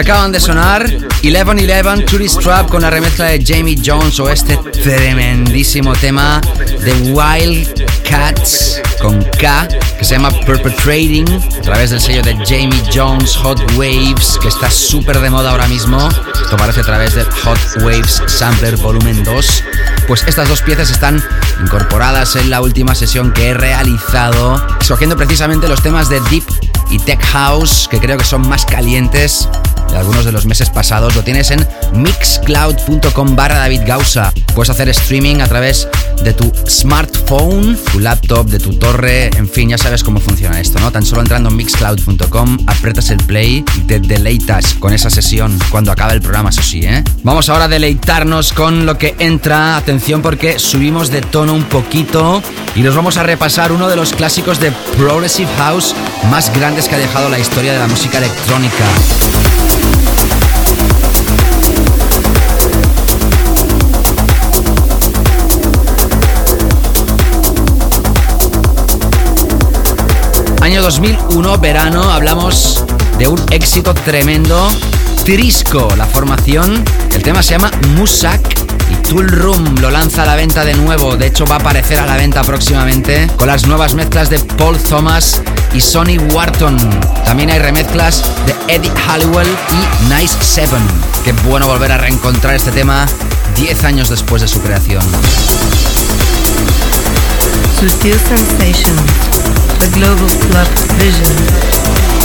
que 0.04 0.12
acaban 0.12 0.30
de 0.30 0.38
sonar, 0.38 0.86
1111 1.22 2.04
Tourist 2.04 2.40
Trap 2.40 2.68
con 2.68 2.82
la 2.82 2.90
remezcla 2.90 3.24
de 3.24 3.42
Jamie 3.44 3.76
Jones 3.84 4.20
o 4.20 4.28
este 4.28 4.56
tremendísimo 4.56 5.92
tema 5.94 6.40
de 6.84 6.92
Wild 7.10 7.84
Cats 8.08 8.80
con 9.00 9.24
K 9.40 9.66
que 9.98 10.04
se 10.04 10.14
llama 10.14 10.30
Perpetrating 10.46 11.26
a 11.58 11.62
través 11.62 11.90
del 11.90 12.00
sello 12.00 12.22
de 12.22 12.34
Jamie 12.46 12.80
Jones 12.94 13.34
Hot 13.38 13.60
Waves 13.76 14.38
que 14.40 14.48
está 14.48 14.70
súper 14.70 15.18
de 15.20 15.30
moda 15.30 15.50
ahora 15.50 15.66
mismo. 15.66 16.08
Esto 16.08 16.54
aparece 16.54 16.80
a 16.80 16.84
través 16.84 17.14
de 17.14 17.24
Hot 17.24 17.58
Waves 17.82 18.22
Sampler 18.26 18.76
Volumen 18.76 19.24
2. 19.24 19.64
Pues 20.06 20.22
estas 20.28 20.48
dos 20.48 20.62
piezas 20.62 20.90
están 20.90 21.20
incorporadas 21.60 22.36
en 22.36 22.50
la 22.50 22.60
última 22.60 22.94
sesión 22.94 23.32
que 23.32 23.48
he 23.48 23.54
realizado, 23.54 24.64
escogiendo 24.80 25.16
precisamente 25.16 25.66
los 25.66 25.82
temas 25.82 26.08
de 26.08 26.20
Deep 26.30 26.44
y 26.90 26.98
Tech 27.00 27.22
House 27.32 27.88
que 27.90 27.98
creo 27.98 28.16
que 28.16 28.24
son 28.24 28.48
más 28.48 28.64
calientes 28.64 29.48
de 29.90 29.96
algunos 29.96 30.24
de 30.24 30.32
los 30.32 30.46
meses 30.46 30.70
pasados. 30.70 31.14
Lo 31.16 31.22
tienes 31.22 31.50
en 31.50 31.66
mixcloud.com 31.92 33.36
barra 33.36 33.58
David 33.58 33.82
Gausa. 33.86 34.32
Puedes 34.54 34.70
hacer 34.70 34.88
streaming 34.88 35.40
a 35.40 35.48
través 35.48 35.88
de 36.22 36.32
tu 36.32 36.52
smartphone, 36.66 37.78
tu 37.92 38.00
laptop, 38.00 38.48
de 38.48 38.58
tu 38.58 38.74
torre, 38.74 39.30
en 39.36 39.48
fin, 39.48 39.68
ya 39.68 39.78
sabes 39.78 40.02
cómo 40.02 40.20
funciona 40.20 40.60
esto, 40.60 40.78
¿no? 40.80 40.90
Tan 40.90 41.04
solo 41.04 41.22
entrando 41.22 41.48
en 41.48 41.56
mixcloud.com, 41.56 42.58
apretas 42.66 43.10
el 43.10 43.18
play 43.18 43.64
y 43.76 43.80
te 43.82 44.00
deleitas 44.00 44.74
con 44.74 44.92
esa 44.92 45.10
sesión 45.10 45.58
cuando 45.70 45.92
acaba 45.92 46.12
el 46.12 46.20
programa, 46.20 46.50
eso 46.50 46.62
sí, 46.62 46.80
¿eh? 46.82 47.04
Vamos 47.22 47.48
ahora 47.48 47.64
a 47.64 47.68
deleitarnos 47.68 48.52
con 48.52 48.86
lo 48.86 48.98
que 48.98 49.14
entra. 49.18 49.76
Atención 49.76 50.22
porque 50.22 50.58
subimos 50.58 51.10
de 51.10 51.20
tono 51.20 51.54
un 51.54 51.64
poquito 51.64 52.42
y 52.74 52.80
nos 52.80 52.94
vamos 52.94 53.16
a 53.16 53.22
repasar 53.22 53.72
uno 53.72 53.88
de 53.88 53.96
los 53.96 54.12
clásicos 54.12 54.60
de 54.60 54.72
Progressive 54.96 55.50
House 55.58 55.94
más 56.30 56.52
grandes 56.54 56.88
que 56.88 56.96
ha 56.96 56.98
dejado 56.98 57.28
la 57.28 57.38
historia 57.38 57.72
de 57.72 57.78
la 57.78 57.86
música 57.86 58.18
electrónica. 58.18 58.84
Año 70.68 70.82
2001, 70.82 71.58
verano, 71.60 72.12
hablamos 72.12 72.84
de 73.16 73.26
un 73.26 73.40
éxito 73.50 73.94
tremendo. 73.94 74.68
Trisco, 75.24 75.88
la 75.96 76.04
formación. 76.04 76.84
El 77.10 77.22
tema 77.22 77.42
se 77.42 77.52
llama 77.52 77.70
Musak 77.96 78.42
y 78.92 79.08
Tool 79.08 79.28
Room 79.28 79.76
lo 79.80 79.90
lanza 79.90 80.24
a 80.24 80.26
la 80.26 80.36
venta 80.36 80.66
de 80.66 80.74
nuevo. 80.74 81.16
De 81.16 81.28
hecho, 81.28 81.46
va 81.46 81.54
a 81.54 81.58
aparecer 81.58 81.98
a 81.98 82.04
la 82.04 82.18
venta 82.18 82.42
próximamente 82.42 83.28
con 83.36 83.48
las 83.48 83.66
nuevas 83.66 83.94
mezclas 83.94 84.28
de 84.28 84.40
Paul 84.40 84.76
Thomas 84.76 85.40
y 85.72 85.80
Sonny 85.80 86.18
Wharton. 86.18 86.76
También 87.24 87.48
hay 87.48 87.60
remezclas 87.60 88.22
de 88.44 88.54
Eddie 88.74 88.92
Halliwell 89.06 89.48
y 89.48 90.12
Nice 90.12 90.36
Seven. 90.42 90.82
Qué 91.24 91.32
bueno 91.48 91.66
volver 91.66 91.92
a 91.92 91.96
reencontrar 91.96 92.54
este 92.54 92.72
tema 92.72 93.06
10 93.56 93.84
años 93.84 94.10
después 94.10 94.42
de 94.42 94.48
su 94.48 94.60
creación. 94.60 95.02
Sutil 97.80 98.18
Sensations, 98.18 99.00
the 99.80 99.88
Global 99.94 100.28
Club 100.50 100.68
Vision. 100.98 102.17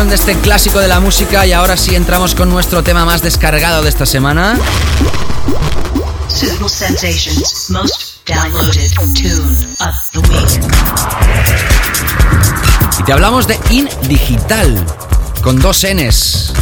De 0.00 0.14
este 0.14 0.34
clásico 0.34 0.78
de 0.80 0.88
la 0.88 0.98
música 0.98 1.46
y 1.46 1.52
ahora 1.52 1.76
sí 1.76 1.94
entramos 1.94 2.34
con 2.34 2.48
nuestro 2.48 2.82
tema 2.82 3.04
más 3.04 3.20
descargado 3.20 3.82
de 3.82 3.90
esta 3.90 4.06
semana. 4.06 4.58
Suitable 6.26 6.68
Sensations 6.70 7.66
Most 7.68 8.26
Downloaded 8.26 8.90
Tune 8.94 9.76
of 9.78 10.10
the 10.12 10.18
Week. 10.20 10.64
Y 12.98 13.02
te 13.02 13.12
hablamos 13.12 13.46
de 13.46 13.58
In 13.68 13.90
Digital 14.08 14.86
con 15.42 15.60
dos 15.60 15.84
Ns. 15.84 16.54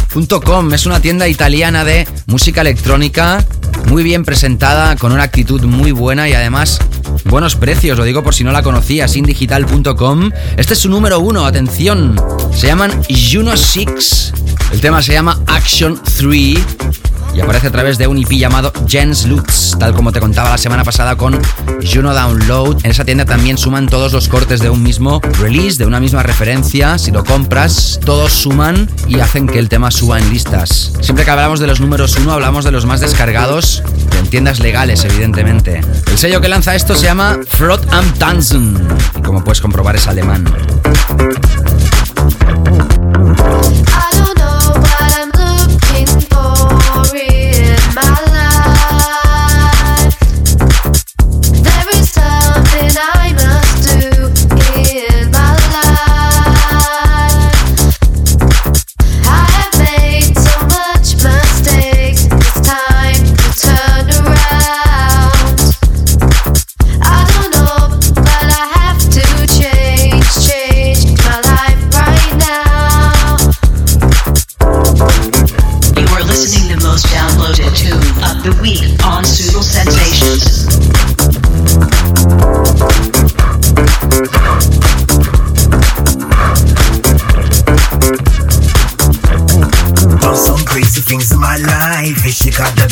.com 0.43 0.73
es 0.73 0.85
una 0.85 0.99
tienda 0.99 1.27
italiana 1.27 1.85
de 1.85 2.07
música 2.27 2.59
electrónica 2.61 3.45
muy 3.87 4.03
bien 4.03 4.25
presentada, 4.25 4.97
con 4.97 5.13
una 5.13 5.23
actitud 5.23 5.63
muy 5.63 5.93
buena 5.93 6.27
y 6.27 6.33
además 6.33 6.79
buenos 7.23 7.55
precios. 7.55 7.97
Lo 7.97 8.03
digo 8.03 8.21
por 8.21 8.35
si 8.35 8.43
no 8.43 8.51
la 8.51 8.63
conocías, 8.63 9.15
indigital.com. 9.15 10.29
Este 10.57 10.73
es 10.73 10.79
su 10.79 10.89
número 10.89 11.19
uno, 11.19 11.45
atención. 11.45 12.15
Se 12.53 12.67
llaman 12.67 12.91
Juno 13.09 13.55
6. 13.55 14.33
El 14.71 14.81
tema 14.81 15.01
se 15.01 15.13
llama 15.13 15.39
Action 15.47 15.99
3 16.17 16.59
y 17.33 17.41
aparece 17.41 17.67
a 17.67 17.71
través 17.71 17.97
de 17.97 18.07
un 18.07 18.17
IP 18.17 18.31
llamado 18.33 18.73
Jens 18.87 19.25
Lutz, 19.25 19.77
tal 19.77 19.93
como 19.93 20.11
te 20.11 20.19
contaba 20.19 20.49
la 20.49 20.57
semana 20.57 20.83
pasada 20.83 21.15
con 21.15 21.39
Juno 21.81 22.13
Download. 22.13 22.77
En 22.83 22.91
esa 22.91 23.05
tienda 23.05 23.25
también 23.25 23.57
suman 23.57 23.87
todos 23.87 24.13
los 24.13 24.27
cortes 24.27 24.59
de 24.59 24.69
un 24.69 24.83
mismo 24.83 25.21
release, 25.39 25.77
de 25.77 25.85
una 25.85 25.99
misma 25.99 26.23
referencia. 26.23 26.97
Si 26.97 27.11
lo 27.11 27.23
compras, 27.23 27.99
todos 28.03 28.33
suman 28.33 28.89
y 29.07 29.19
hacen 29.19 29.47
que 29.47 29.59
el 29.59 29.69
tema 29.69 29.91
suba 29.91 30.19
en 30.19 30.29
listas. 30.29 30.93
Siempre 31.01 31.25
que 31.25 31.31
hablamos 31.31 31.59
de 31.59 31.67
los 31.67 31.79
números 31.79 32.17
uno, 32.17 32.33
hablamos 32.33 32.65
de 32.65 32.71
los 32.71 32.85
más 32.85 32.99
descargados 32.99 33.83
en 34.17 34.27
tiendas 34.27 34.59
legales, 34.59 35.05
evidentemente. 35.05 35.81
El 36.11 36.17
sello 36.17 36.41
que 36.41 36.49
lanza 36.49 36.75
esto 36.75 36.95
se 36.95 37.05
llama 37.05 37.39
Frot 37.47 37.87
am 37.93 38.11
Tanzen 38.15 38.87
y 39.17 39.21
como 39.21 39.43
puedes 39.43 39.61
comprobar 39.61 39.95
es 39.95 40.07
alemán. 40.07 40.45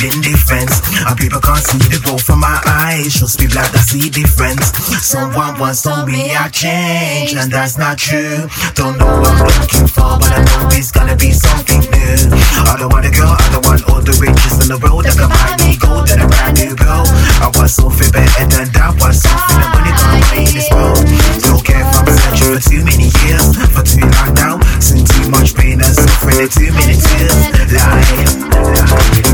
She 0.08 0.20
got 0.20 0.22
the 0.22 0.22
been 0.22 0.22
difference. 0.22 0.76
And 1.08 1.18
people 1.18 1.41
can't 1.41 1.64
see 1.64 1.78
the 1.89 1.99
growth 2.03 2.24
from 2.24 2.39
my 2.39 2.60
eyes. 2.66 3.14
Just 3.14 3.39
people 3.39 3.55
that 3.55 3.74
see 3.84 4.10
difference. 4.10 4.72
Someone 5.03 5.60
once 5.60 5.84
told 5.84 6.08
me 6.08 6.36
I 6.36 6.49
changed, 6.49 7.36
and 7.36 7.51
that's 7.51 7.78
not 7.78 7.97
true. 7.97 8.47
Don't 8.76 8.97
know 8.97 9.20
what 9.20 9.32
I'm 9.32 9.51
looking 9.62 9.88
for, 9.88 10.20
but 10.20 10.32
I 10.32 10.43
know 10.43 10.70
it's 10.72 10.91
gonna 10.91 11.16
be 11.16 11.32
something 11.32 11.82
new. 11.82 12.32
I 12.68 12.76
don't 12.80 12.91
want 12.91 13.05
a 13.05 13.12
girl, 13.12 13.36
I 13.36 13.47
don't 13.51 13.66
want 13.66 13.84
all 13.89 14.01
the 14.01 14.16
riches 14.20 14.55
in 14.64 14.68
the 14.72 14.80
world 14.80 15.05
that 15.05 15.16
can 15.16 15.30
buy 15.30 15.55
me 15.64 15.76
gold 15.78 16.10
and 16.12 16.24
a 16.24 16.28
brand 16.28 16.55
new 16.60 16.76
girl. 16.76 17.03
I 17.43 17.51
want 17.55 17.72
something 17.72 18.12
better 18.12 18.45
than 18.47 18.68
that. 18.72 18.91
Want 18.99 19.16
something 19.16 19.58
that 19.60 19.70
money 19.76 19.93
can't 19.95 20.24
buy 20.28 20.39
in 20.43 20.51
this 20.55 20.70
world. 20.72 21.03
Don't 21.43 21.64
care 21.64 21.84
if 21.84 21.91
I'm 21.95 22.08
searching 22.08 22.51
for 22.55 22.62
too 22.64 22.82
many 22.84 23.10
years, 23.24 23.45
for 23.72 23.84
too 23.84 24.08
long 24.08 24.32
now. 24.36 24.55
Seen 24.80 25.03
too 25.03 25.28
much 25.30 25.55
pain 25.55 25.80
and 25.80 25.93
suffering 25.95 26.47
in 26.47 26.49
too 26.49 26.72
many 26.74 26.95
tears. 26.95 27.36
Lie, 27.72 28.08
lie. 28.36 29.27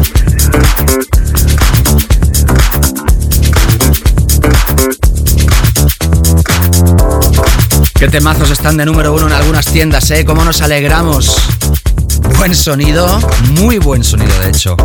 Qué 8.04 8.10
temazos 8.10 8.52
están 8.52 8.76
de 8.76 8.86
número 8.86 9.14
uno 9.14 9.28
en 9.28 9.32
algunas 9.32 9.66
tiendas, 9.68 10.12
¿eh? 10.12 10.26
Cómo 10.26 10.44
nos 10.44 10.62
alegramos. 10.62 11.38
Buen 12.38 12.54
sonido, 12.54 13.08
muy 13.52 13.78
buen 13.78 14.04
sonido 14.04 14.38
de 14.42 14.50
hecho. 14.50 14.76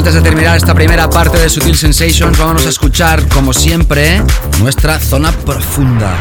Antes 0.00 0.14
de 0.14 0.22
terminar 0.22 0.56
esta 0.56 0.72
primera 0.74 1.10
parte 1.10 1.38
de 1.38 1.50
Sutil 1.50 1.76
Sensations, 1.76 2.38
vamos 2.38 2.64
a 2.64 2.70
escuchar, 2.70 3.28
como 3.28 3.52
siempre, 3.52 4.22
nuestra 4.58 4.98
zona 4.98 5.30
profunda. 5.30 6.16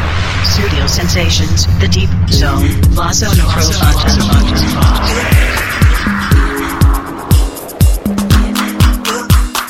Studio 0.45 0.85
Sensations, 0.85 1.65
The 1.79 1.87
Deep 1.87 2.09
Zone, 2.29 2.77
La 2.93 3.13
Zona 3.13 3.45
Profunda. 3.45 3.93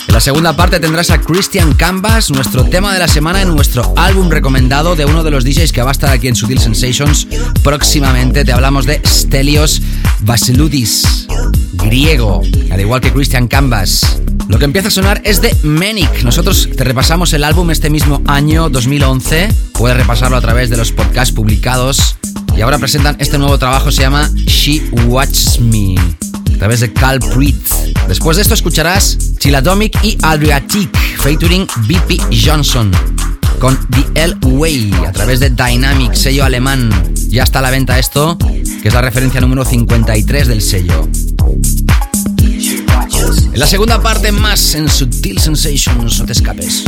En 0.07 0.13
la 0.15 0.19
segunda 0.19 0.55
parte 0.55 0.79
tendrás 0.79 1.11
a 1.11 1.21
Christian 1.21 1.75
Canvas, 1.75 2.31
nuestro 2.31 2.63
tema 2.63 2.91
de 2.91 2.97
la 2.97 3.07
semana 3.07 3.43
en 3.43 3.49
nuestro 3.49 3.93
álbum 3.95 4.31
recomendado 4.31 4.95
de 4.95 5.05
uno 5.05 5.23
de 5.23 5.29
los 5.29 5.43
DJs 5.43 5.71
que 5.71 5.83
va 5.83 5.89
a 5.89 5.91
estar 5.91 6.09
aquí 6.09 6.27
en 6.27 6.35
Sutil 6.35 6.57
Sensations 6.57 7.27
próximamente. 7.63 8.43
Te 8.43 8.53
hablamos 8.53 8.87
de 8.87 9.03
Stelios 9.05 9.83
Vasiludis, 10.21 11.18
griego, 11.89 12.43
al 12.69 12.79
igual 12.79 13.01
que 13.01 13.11
Christian 13.11 13.47
Canvas. 13.47 14.21
Lo 14.47 14.59
que 14.59 14.65
empieza 14.65 14.89
a 14.89 14.91
sonar 14.91 15.23
es 15.25 15.41
de 15.41 15.55
Manic. 15.63 16.21
Nosotros 16.23 16.69
te 16.77 16.83
repasamos 16.83 17.33
el 17.33 17.43
álbum 17.43 17.71
este 17.71 17.89
mismo 17.89 18.21
año 18.27 18.69
2011. 18.69 19.49
Puedes 19.73 19.97
repasarlo 19.97 20.37
a 20.37 20.41
través 20.41 20.69
de 20.69 20.77
los 20.77 20.91
podcasts 20.91 21.33
publicados. 21.33 22.15
Y 22.55 22.61
ahora 22.61 22.77
presentan 22.77 23.15
este 23.17 23.39
nuevo 23.39 23.57
trabajo, 23.57 23.91
se 23.91 24.03
llama 24.03 24.29
She 24.35 24.83
Watches 25.07 25.59
Me 25.61 25.95
a 26.53 26.57
través 26.59 26.81
de 26.81 26.93
Cal 26.93 27.19
Prit. 27.19 27.57
Después 28.07 28.37
de 28.37 28.43
esto 28.43 28.53
escucharás 28.53 29.17
Chiladomic 29.39 29.97
y 30.03 30.15
Adriatic 30.21 30.95
featuring 31.17 31.65
BP 31.87 32.21
Johnson 32.45 32.91
con 33.57 33.79
The 33.89 34.23
L 34.25 34.35
Way 34.43 34.93
a 35.07 35.11
través 35.11 35.39
de 35.39 35.49
Dynamic, 35.49 36.13
sello 36.13 36.45
alemán. 36.45 36.91
Ya 37.29 37.41
está 37.41 37.59
a 37.59 37.61
la 37.63 37.71
venta 37.71 37.97
esto, 37.97 38.37
que 38.37 38.87
es 38.87 38.93
la 38.93 39.01
referencia 39.01 39.41
número 39.41 39.65
53 39.65 40.47
del 40.47 40.61
sello. 40.61 41.09
En 43.53 43.59
la 43.59 43.67
segunda 43.67 44.01
parte 44.01 44.31
más 44.31 44.75
en 44.75 44.87
Sutil 44.87 45.39
Sensations, 45.39 46.19
no 46.19 46.25
te 46.25 46.31
escapes. 46.31 46.83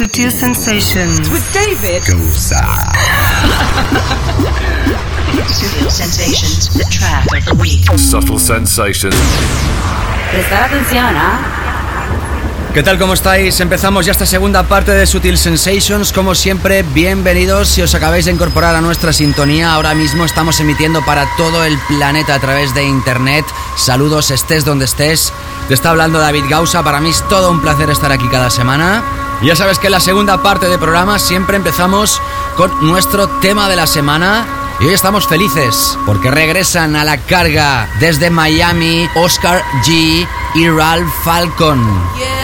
Sutil 0.00 0.32
Sensations. 0.32 1.28
With 1.28 1.44
David 1.52 2.02
Gosa. 2.08 2.90
Sutil 5.44 5.90
Sensations, 5.90 6.70
the 6.72 6.86
track 6.88 7.26
of 7.36 7.44
the 7.44 7.54
week. 7.60 7.84
Subtle 7.98 8.38
sensations. 8.38 9.14
Prestar 10.32 10.62
atención, 10.62 11.04
¿ah? 11.04 12.72
¿Qué 12.72 12.82
tal? 12.82 12.98
¿Cómo 12.98 13.12
estáis? 13.12 13.60
Empezamos 13.60 14.06
ya 14.06 14.12
esta 14.12 14.24
segunda 14.24 14.62
parte 14.62 14.92
de 14.92 15.06
Sutil 15.06 15.36
Sensations. 15.36 16.14
Como 16.14 16.34
siempre, 16.34 16.82
bienvenidos. 16.82 17.68
Si 17.68 17.82
os 17.82 17.94
acabáis 17.94 18.24
de 18.24 18.32
incorporar 18.32 18.74
a 18.74 18.80
nuestra 18.80 19.12
sintonía, 19.12 19.74
ahora 19.74 19.94
mismo 19.94 20.24
estamos 20.24 20.58
emitiendo 20.60 21.04
para 21.04 21.26
todo 21.36 21.62
el 21.62 21.78
planeta 21.88 22.36
a 22.36 22.38
través 22.38 22.72
de 22.72 22.84
internet. 22.84 23.44
Saludos, 23.76 24.30
estés 24.30 24.64
donde 24.64 24.86
estés. 24.86 25.30
Te 25.68 25.74
está 25.74 25.90
hablando 25.90 26.20
David 26.20 26.44
Gausa. 26.48 26.82
Para 26.82 27.00
mí 27.00 27.10
es 27.10 27.22
todo 27.28 27.50
un 27.50 27.60
placer 27.60 27.90
estar 27.90 28.10
aquí 28.10 28.28
cada 28.28 28.48
semana. 28.48 29.02
Ya 29.42 29.56
sabes 29.56 29.78
que 29.78 29.86
en 29.86 29.92
la 29.92 30.00
segunda 30.00 30.42
parte 30.42 30.68
del 30.68 30.78
programa 30.78 31.18
siempre 31.18 31.56
empezamos 31.56 32.20
con 32.58 32.86
nuestro 32.86 33.26
tema 33.40 33.70
de 33.70 33.76
la 33.76 33.86
semana. 33.86 34.46
Y 34.80 34.86
hoy 34.86 34.92
estamos 34.92 35.26
felices 35.26 35.98
porque 36.04 36.30
regresan 36.30 36.94
a 36.94 37.04
la 37.04 37.16
carga 37.16 37.88
desde 38.00 38.28
Miami 38.28 39.08
Oscar 39.14 39.62
G 39.82 40.26
y 40.54 40.68
Ralph 40.68 41.08
Falcon. 41.24 41.82
Llévame, 42.16 42.39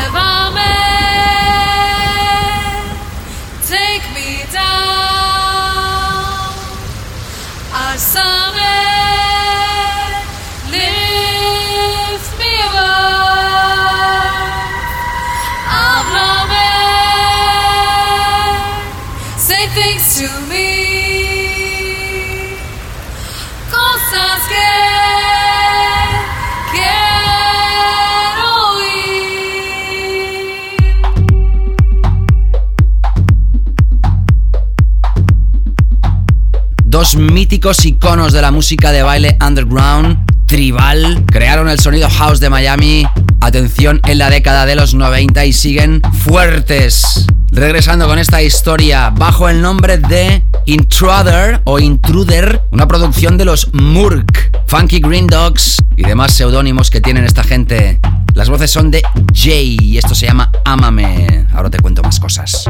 Dos 36.97 37.15
míticos 37.15 37.85
iconos 37.85 38.33
de 38.33 38.41
la 38.41 38.51
música 38.51 38.91
de 38.91 39.03
baile 39.03 39.37
underground, 39.47 40.17
tribal, 40.47 41.27
crearon 41.27 41.69
el 41.69 41.79
sonido 41.79 42.09
house 42.09 42.41
de 42.41 42.49
Miami. 42.49 43.07
Atención 43.43 44.01
en 44.07 44.17
la 44.17 44.31
década 44.31 44.65
de 44.65 44.77
los 44.77 44.95
90 44.95 45.45
y 45.45 45.53
siguen 45.53 46.01
fuertes. 46.25 47.27
Regresando 47.51 48.07
con 48.07 48.19
esta 48.19 48.43
historia 48.43 49.11
bajo 49.11 49.51
el 49.51 49.61
nombre 49.61 49.99
de 49.99 50.43
Intruder 50.65 51.61
o 51.65 51.79
Intruder, 51.79 52.63
una 52.71 52.89
producción 52.89 53.37
de 53.37 53.45
los 53.45 53.75
Murk, 53.75 54.65
Funky 54.67 55.01
Green 55.01 55.27
Dogs 55.27 55.85
y 55.99 56.03
demás 56.03 56.33
seudónimos 56.33 56.89
que 56.89 57.03
tienen 57.03 57.27
esta 57.27 57.45
gente. 57.45 58.01
Las 58.33 58.49
voces 58.49 58.71
son 58.71 58.91
de 58.91 59.03
Jay 59.35 59.77
y 59.83 59.99
esto 59.99 60.15
se 60.15 60.25
llama 60.25 60.51
Ámame. 60.65 61.47
Ahora 61.53 61.69
te 61.69 61.79
cuento 61.79 62.03
más 62.03 62.19
cosas. 62.19 62.65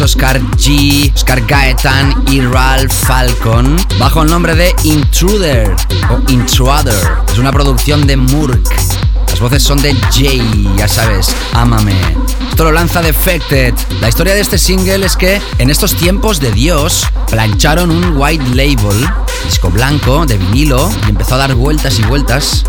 Oscar 0.00 0.40
G, 0.56 1.12
Oscar 1.14 1.44
Gaetan 1.46 2.24
y 2.30 2.40
Ralph 2.40 2.90
Falcon, 2.90 3.76
bajo 3.98 4.22
el 4.22 4.30
nombre 4.30 4.54
de 4.54 4.74
Intruder 4.84 5.74
o 6.10 6.30
Intruder. 6.30 6.94
Es 7.30 7.38
una 7.38 7.52
producción 7.52 8.06
de 8.06 8.16
Murk. 8.16 8.66
Las 9.28 9.40
voces 9.40 9.62
son 9.62 9.80
de 9.82 9.94
Jay, 10.12 10.68
ya 10.76 10.88
sabes, 10.88 11.34
ámame. 11.52 11.94
Esto 12.48 12.64
lo 12.64 12.72
lanza 12.72 13.02
Defected. 13.02 13.74
La 14.00 14.08
historia 14.08 14.34
de 14.34 14.40
este 14.40 14.58
single 14.58 15.04
es 15.04 15.16
que 15.16 15.40
en 15.58 15.70
estos 15.70 15.94
tiempos 15.94 16.40
de 16.40 16.50
Dios 16.52 17.06
plancharon 17.28 17.90
un 17.90 18.16
white 18.16 18.44
label, 18.54 19.06
disco 19.44 19.70
blanco, 19.70 20.26
de 20.26 20.38
vinilo, 20.38 20.90
y 21.06 21.10
empezó 21.10 21.36
a 21.36 21.38
dar 21.38 21.54
vueltas 21.54 21.98
y 21.98 22.02
vueltas. 22.02 22.64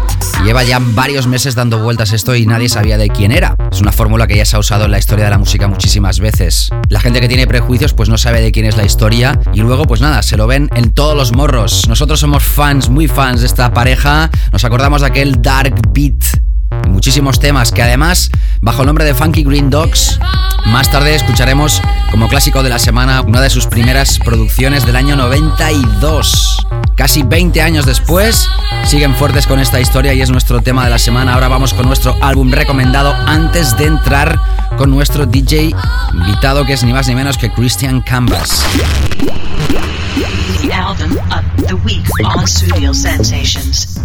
Lleva 0.46 0.64
ya 0.64 0.80
varios 0.80 1.28
meses 1.28 1.56
dando 1.56 1.80
vueltas 1.80 2.14
esto 2.14 2.36
y 2.36 2.46
nadie 2.46 2.68
sabía 2.68 2.98
de 2.98 3.10
quién 3.10 3.32
era. 3.32 3.56
Es 3.72 3.80
una 3.80 3.92
fórmula 3.92 4.28
que 4.28 4.38
ya 4.38 4.46
se 4.46 4.56
ha 4.56 4.60
usado 4.60 4.86
en 4.86 4.92
la 4.92 5.00
historia 5.00 5.26
de 5.26 5.32
la 5.32 5.38
música 5.38 5.68
muchísimas 5.68 6.20
veces. 6.20 6.72
La 6.92 7.00
gente 7.00 7.22
que 7.22 7.30
tiene 7.30 7.48
prejuicios 7.48 7.94
pues 7.94 8.10
no 8.10 8.18
sabe 8.18 8.42
de 8.42 8.52
quién 8.52 8.66
es 8.66 8.76
la 8.76 8.84
historia 8.84 9.40
y 9.54 9.62
luego 9.62 9.86
pues 9.86 10.02
nada, 10.02 10.22
se 10.24 10.36
lo 10.36 10.46
ven 10.46 10.68
en 10.76 10.92
todos 10.92 11.16
los 11.16 11.32
morros. 11.32 11.88
Nosotros 11.88 12.20
somos 12.20 12.44
fans, 12.44 12.90
muy 12.90 13.08
fans 13.08 13.40
de 13.40 13.48
esta 13.48 13.74
pareja. 13.74 14.30
Nos 14.52 14.66
acordamos 14.66 15.00
de 15.00 15.08
aquel 15.08 15.42
Dark 15.42 15.74
Beat 15.94 16.42
muchísimos 17.02 17.40
temas 17.40 17.72
que 17.72 17.82
además, 17.82 18.30
bajo 18.62 18.82
el 18.82 18.88
nombre 18.88 19.06
de 19.06 19.16
Funky 19.16 19.44
Green 19.44 19.70
Dogs, 19.70 20.20
más 20.68 20.92
tarde 20.92 21.16
escucharemos 21.16 21.82
como 22.12 22.28
clásico 22.28 22.62
de 22.62 22.70
la 22.70 22.78
semana 22.78 23.22
una 23.22 23.42
de 23.42 23.50
sus 23.50 23.66
primeras 23.66 24.20
producciones 24.20 24.86
del 24.86 24.96
año 24.96 25.16
92. 25.16 26.58
Casi 26.96 27.24
20 27.24 27.62
años 27.62 27.86
después, 27.86 28.48
siguen 28.86 29.16
fuertes 29.16 29.48
con 29.48 29.60
esta 29.60 29.80
historia 29.80 30.14
y 30.14 30.22
es 30.22 30.30
nuestro 30.30 30.62
tema 30.62 30.84
de 30.84 30.92
la 30.92 31.00
semana. 31.00 31.34
Ahora 31.34 31.48
vamos 31.48 31.74
con 31.74 31.88
nuestro 31.88 32.16
álbum 32.22 32.52
recomendado 32.52 33.16
antes 33.26 33.76
de 33.78 33.86
entrar 33.86 34.40
con 34.78 34.92
nuestro 34.92 35.26
DJ 35.26 35.74
invitado 36.14 36.66
que 36.66 36.74
es 36.74 36.84
ni 36.84 36.94
más 36.94 37.08
ni 37.08 37.16
menos 37.16 37.38
que 37.38 37.52
Christian 37.52 38.02
Canvas. 38.02 38.64
The 40.62 40.74
album 40.74 41.18
of 41.32 41.68
the 41.68 41.76
week 41.86 42.06
on 42.24 42.48
Studio 42.48 42.94
Sensations. 42.94 44.00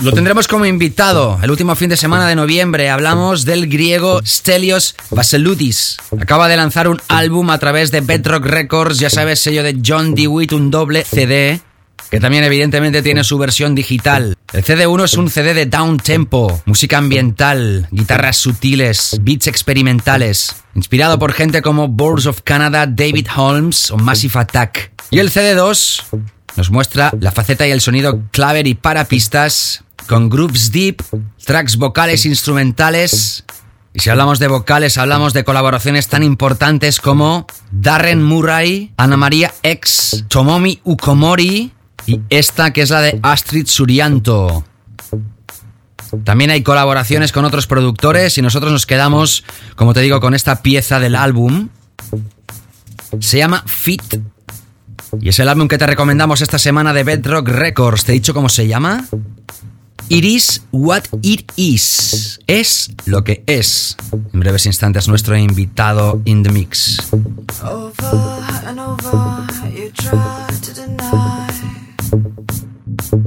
Lo 0.00 0.12
tendremos 0.12 0.48
como 0.48 0.66
invitado 0.66 1.38
el 1.42 1.50
último 1.50 1.74
fin 1.76 1.88
de 1.88 1.96
semana 1.96 2.28
de 2.28 2.34
noviembre. 2.34 2.90
Hablamos 2.90 3.44
del 3.44 3.68
griego 3.68 4.20
Stelios 4.26 4.96
Vaseloudis. 5.10 5.96
Acaba 6.20 6.48
de 6.48 6.56
lanzar 6.56 6.88
un 6.88 7.00
álbum 7.08 7.48
a 7.50 7.58
través 7.58 7.90
de 7.90 8.00
Bedrock 8.00 8.44
Records, 8.44 8.98
ya 8.98 9.08
sabes, 9.08 9.40
sello 9.40 9.62
de 9.62 9.80
John 9.84 10.14
DeWitt, 10.14 10.52
un 10.52 10.70
doble 10.70 11.04
CD, 11.04 11.60
que 12.14 12.20
también 12.20 12.44
evidentemente 12.44 13.02
tiene 13.02 13.24
su 13.24 13.38
versión 13.38 13.74
digital. 13.74 14.36
El 14.52 14.62
CD1 14.62 15.02
es 15.02 15.14
un 15.14 15.28
CD 15.28 15.52
de 15.52 15.66
down 15.66 15.96
tempo, 15.96 16.62
música 16.64 16.98
ambiental, 16.98 17.88
guitarras 17.90 18.36
sutiles, 18.36 19.18
beats 19.22 19.48
experimentales, 19.48 20.54
inspirado 20.76 21.18
por 21.18 21.32
gente 21.32 21.60
como 21.60 21.88
Boards 21.88 22.26
of 22.26 22.42
Canada, 22.44 22.86
David 22.86 23.26
Holmes 23.34 23.90
o 23.90 23.96
Massive 23.96 24.38
Attack. 24.38 24.92
Y 25.10 25.18
el 25.18 25.32
CD2 25.32 26.04
nos 26.54 26.70
muestra 26.70 27.10
la 27.18 27.32
faceta 27.32 27.66
y 27.66 27.72
el 27.72 27.80
sonido 27.80 28.22
claver 28.30 28.68
y 28.68 28.76
para 28.76 29.06
pistas, 29.06 29.82
con 30.06 30.28
grooves 30.28 30.70
deep, 30.70 31.02
tracks 31.44 31.76
vocales 31.78 32.26
instrumentales. 32.26 33.44
Y 33.92 33.98
si 33.98 34.10
hablamos 34.10 34.38
de 34.38 34.46
vocales, 34.46 34.98
hablamos 34.98 35.32
de 35.32 35.42
colaboraciones 35.42 36.06
tan 36.06 36.22
importantes 36.22 37.00
como 37.00 37.48
Darren 37.72 38.22
Murray, 38.22 38.92
Ana 38.96 39.16
María 39.16 39.52
X, 39.64 40.26
Tomomi 40.28 40.80
Ukomori 40.84 41.72
y 42.06 42.20
esta 42.30 42.72
que 42.72 42.82
es 42.82 42.90
la 42.90 43.00
de 43.00 43.18
Astrid 43.22 43.66
Surianto. 43.66 44.64
También 46.24 46.50
hay 46.50 46.62
colaboraciones 46.62 47.32
con 47.32 47.44
otros 47.44 47.66
productores 47.66 48.38
y 48.38 48.42
nosotros 48.42 48.72
nos 48.72 48.86
quedamos, 48.86 49.44
como 49.74 49.94
te 49.94 50.00
digo, 50.00 50.20
con 50.20 50.34
esta 50.34 50.62
pieza 50.62 51.00
del 51.00 51.16
álbum. 51.16 51.68
Se 53.20 53.38
llama 53.38 53.64
Fit 53.66 54.20
y 55.20 55.28
es 55.28 55.38
el 55.38 55.48
álbum 55.48 55.68
que 55.68 55.78
te 55.78 55.86
recomendamos 55.86 56.40
esta 56.40 56.58
semana 56.58 56.92
de 56.92 57.04
Bedrock 57.04 57.48
Records. 57.48 58.04
¿Te 58.04 58.12
he 58.12 58.14
dicho 58.14 58.34
cómo 58.34 58.48
se 58.48 58.66
llama? 58.66 59.04
It 60.08 60.24
is 60.24 60.62
what 60.70 61.04
it 61.22 61.50
is. 61.56 62.40
Es 62.46 62.90
lo 63.06 63.24
que 63.24 63.42
es. 63.46 63.96
En 64.12 64.40
breves 64.40 64.66
instantes, 64.66 65.08
nuestro 65.08 65.36
invitado 65.36 66.20
in 66.26 66.42
the 66.42 66.50
mix. 66.50 66.98
You 73.14 73.20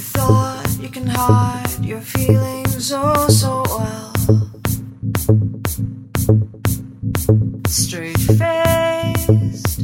thought 0.00 0.66
you 0.80 0.88
can 0.88 1.06
hide 1.06 1.78
your 1.80 2.00
feelings 2.00 2.90
oh 2.92 3.28
so 3.28 3.62
well. 3.68 4.12
Straight 7.68 8.18
faced, 8.18 9.82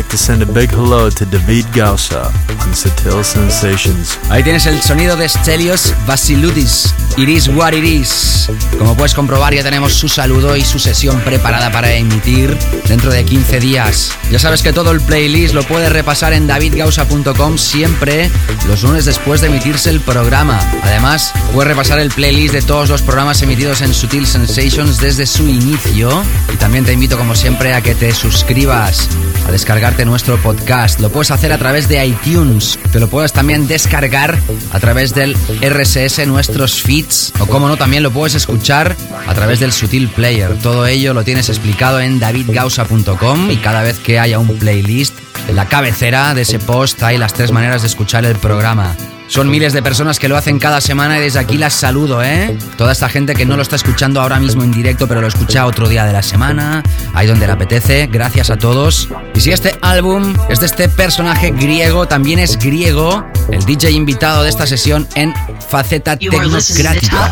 like 0.00 0.08
to 0.08 0.16
send 0.16 0.42
a 0.42 0.46
big 0.46 0.70
hello 0.70 1.10
to 1.10 1.26
David 1.26 1.66
Gausa 1.74 2.32
on 2.60 2.74
Sutil 2.74 3.22
Sensations. 3.22 4.18
Ahí 4.30 4.42
tienes 4.42 4.64
el 4.64 4.80
sonido 4.80 5.14
de 5.14 5.28
Stelios 5.28 5.92
Vasiludis. 6.06 6.94
It 7.18 7.28
is 7.28 7.48
what 7.48 7.74
it 7.74 7.84
is. 7.84 8.48
Como 8.78 8.96
puedes 8.96 9.12
comprobar, 9.12 9.52
ya 9.52 9.62
tenemos 9.62 9.92
su 9.92 10.08
saludo 10.08 10.56
y 10.56 10.64
su 10.64 10.78
sesión 10.78 11.20
preparada 11.20 11.70
para 11.70 11.92
emitir 11.92 12.56
dentro 12.88 13.10
de 13.10 13.24
15 13.24 13.60
días. 13.60 14.12
Ya 14.30 14.38
sabes 14.38 14.62
que 14.62 14.72
todo 14.72 14.92
el 14.92 15.00
playlist 15.00 15.54
lo 15.54 15.64
puedes 15.64 15.92
repasar 15.92 16.32
en 16.32 16.46
davidgausa.com 16.46 17.58
siempre 17.58 18.30
los 18.68 18.82
lunes 18.82 19.04
después 19.04 19.40
de 19.40 19.48
emitirse 19.48 19.90
el 19.90 20.00
programa. 20.00 20.58
Además, 20.82 21.32
puedes 21.52 21.68
repasar 21.68 21.98
el 21.98 22.10
playlist 22.10 22.54
de 22.54 22.62
todos 22.62 22.88
los 22.88 23.02
programas 23.02 23.42
emitidos 23.42 23.82
en 23.82 23.92
Sutil 23.92 24.26
Sensations 24.26 24.98
desde 24.98 25.26
su 25.26 25.46
inicio. 25.48 26.22
Y 26.52 26.56
también 26.56 26.84
te 26.84 26.92
invito, 26.92 27.18
como 27.18 27.34
siempre, 27.34 27.74
a 27.74 27.82
que 27.82 27.94
te 27.94 28.14
suscribas, 28.14 29.08
a 29.50 29.52
descargarte 29.52 30.04
nuestro 30.04 30.36
podcast. 30.38 31.00
Lo 31.00 31.10
puedes 31.10 31.32
hacer 31.32 31.52
a 31.52 31.58
través 31.58 31.88
de 31.88 32.06
iTunes. 32.06 32.78
Te 32.92 33.00
lo 33.00 33.08
puedes 33.08 33.32
también 33.32 33.66
descargar 33.66 34.38
a 34.70 34.78
través 34.78 35.12
del 35.12 35.36
RSS, 35.60 36.26
nuestros 36.28 36.80
feeds. 36.80 37.32
O 37.40 37.46
como 37.46 37.66
no, 37.66 37.76
también 37.76 38.04
lo 38.04 38.12
puedes 38.12 38.36
escuchar 38.36 38.94
a 39.26 39.34
través 39.34 39.58
del 39.58 39.72
Sutil 39.72 40.08
Player. 40.08 40.56
Todo 40.62 40.86
ello 40.86 41.14
lo 41.14 41.24
tienes 41.24 41.48
explicado 41.48 42.00
en 42.00 42.20
davidgausa.com 42.20 43.50
y 43.50 43.56
cada 43.56 43.82
vez 43.82 43.98
que 43.98 44.20
haya 44.20 44.38
un 44.38 44.56
playlist, 44.56 45.14
en 45.48 45.56
la 45.56 45.66
cabecera 45.68 46.32
de 46.34 46.42
ese 46.42 46.60
post 46.60 47.02
hay 47.02 47.18
las 47.18 47.32
tres 47.32 47.50
maneras 47.50 47.82
de 47.82 47.88
escuchar 47.88 48.24
el 48.24 48.36
programa. 48.36 48.94
Son 49.30 49.48
miles 49.48 49.72
de 49.72 49.80
personas 49.80 50.18
que 50.18 50.28
lo 50.28 50.36
hacen 50.36 50.58
cada 50.58 50.80
semana 50.80 51.16
y 51.16 51.20
desde 51.20 51.38
aquí 51.38 51.56
las 51.56 51.72
saludo, 51.72 52.20
¿eh? 52.20 52.58
Toda 52.76 52.90
esta 52.90 53.08
gente 53.08 53.34
que 53.34 53.46
no 53.46 53.54
lo 53.54 53.62
está 53.62 53.76
escuchando 53.76 54.20
ahora 54.20 54.40
mismo 54.40 54.64
en 54.64 54.72
directo, 54.72 55.06
pero 55.06 55.20
lo 55.20 55.28
escucha 55.28 55.66
otro 55.66 55.88
día 55.88 56.04
de 56.04 56.12
la 56.12 56.24
semana, 56.24 56.82
ahí 57.14 57.28
donde 57.28 57.46
le 57.46 57.52
apetece. 57.52 58.08
Gracias 58.08 58.50
a 58.50 58.56
todos. 58.56 59.08
Y 59.32 59.40
si 59.40 59.52
este 59.52 59.78
álbum 59.82 60.34
es 60.48 60.58
de 60.58 60.66
este 60.66 60.88
personaje 60.88 61.52
griego, 61.52 62.08
también 62.08 62.40
es 62.40 62.58
griego, 62.58 63.24
el 63.52 63.64
DJ 63.64 63.92
invitado 63.92 64.42
de 64.42 64.48
esta 64.48 64.66
sesión 64.66 65.06
en 65.14 65.32
faceta 65.68 66.16
tecnocrática. 66.16 67.30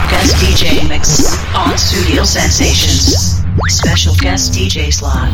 Special 3.68 4.14
guest 4.20 4.54
DJ 4.54 4.92
slot. 4.92 5.28